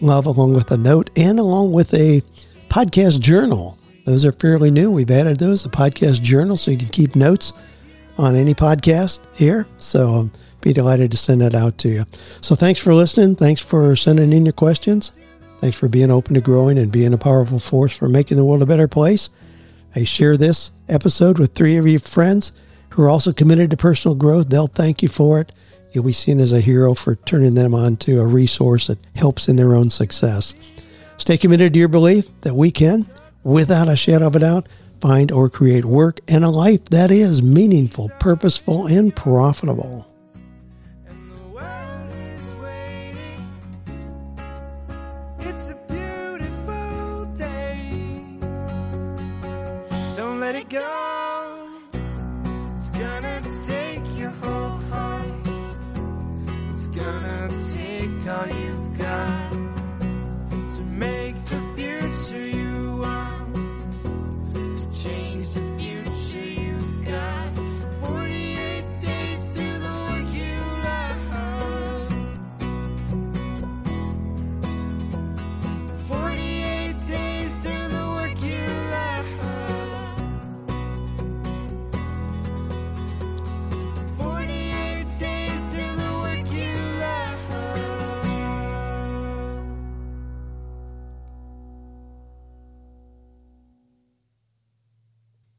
Love, 0.00 0.26
along 0.26 0.54
with 0.54 0.70
a 0.70 0.76
note 0.76 1.10
and 1.16 1.38
along 1.38 1.72
with 1.72 1.92
a 1.94 2.22
podcast 2.68 3.20
journal. 3.20 3.78
Those 4.04 4.24
are 4.24 4.32
fairly 4.32 4.70
new. 4.70 4.90
We've 4.90 5.10
added 5.10 5.38
those, 5.38 5.64
a 5.64 5.68
podcast 5.68 6.20
journal, 6.20 6.56
so 6.56 6.70
you 6.70 6.76
can 6.76 6.88
keep 6.88 7.16
notes 7.16 7.52
on 8.18 8.36
any 8.36 8.54
podcast 8.54 9.20
here. 9.34 9.66
So 9.78 10.14
um, 10.14 10.32
be 10.60 10.72
delighted 10.72 11.10
to 11.12 11.16
send 11.16 11.40
that 11.40 11.54
out 11.54 11.78
to 11.78 11.88
you. 11.88 12.04
So 12.40 12.54
thanks 12.54 12.80
for 12.80 12.94
listening. 12.94 13.36
Thanks 13.36 13.60
for 13.60 13.96
sending 13.96 14.32
in 14.32 14.44
your 14.44 14.52
questions. 14.52 15.12
Thanks 15.60 15.78
for 15.78 15.88
being 15.88 16.10
open 16.10 16.34
to 16.34 16.40
growing 16.40 16.76
and 16.76 16.92
being 16.92 17.14
a 17.14 17.18
powerful 17.18 17.58
force 17.58 17.96
for 17.96 18.08
making 18.08 18.36
the 18.36 18.44
world 18.44 18.62
a 18.62 18.66
better 18.66 18.88
place. 18.88 19.30
I 19.94 20.04
share 20.04 20.36
this 20.36 20.70
episode 20.88 21.38
with 21.38 21.54
three 21.54 21.76
of 21.76 21.86
your 21.86 22.00
friends 22.00 22.52
who 22.90 23.02
are 23.02 23.08
also 23.08 23.32
committed 23.32 23.70
to 23.70 23.76
personal 23.76 24.14
growth. 24.14 24.48
They'll 24.48 24.66
thank 24.66 25.02
you 25.02 25.08
for 25.08 25.40
it. 25.40 25.52
You'll 25.94 26.04
be 26.04 26.12
seen 26.12 26.40
as 26.40 26.50
a 26.50 26.60
hero 26.60 26.92
for 26.94 27.14
turning 27.14 27.54
them 27.54 27.72
on 27.72 27.96
to 27.98 28.20
a 28.20 28.26
resource 28.26 28.88
that 28.88 28.98
helps 29.14 29.48
in 29.48 29.54
their 29.54 29.76
own 29.76 29.90
success. 29.90 30.52
Stay 31.18 31.38
committed 31.38 31.72
to 31.72 31.78
your 31.78 31.86
belief 31.86 32.28
that 32.40 32.56
we 32.56 32.72
can, 32.72 33.06
without 33.44 33.88
a 33.88 33.94
shadow 33.94 34.26
of 34.26 34.34
a 34.34 34.40
doubt, 34.40 34.68
find 35.00 35.30
or 35.30 35.48
create 35.48 35.84
work 35.84 36.18
and 36.26 36.44
a 36.44 36.50
life 36.50 36.84
that 36.86 37.12
is 37.12 37.44
meaningful, 37.44 38.10
purposeful, 38.18 38.88
and 38.88 39.14
profitable. 39.14 40.12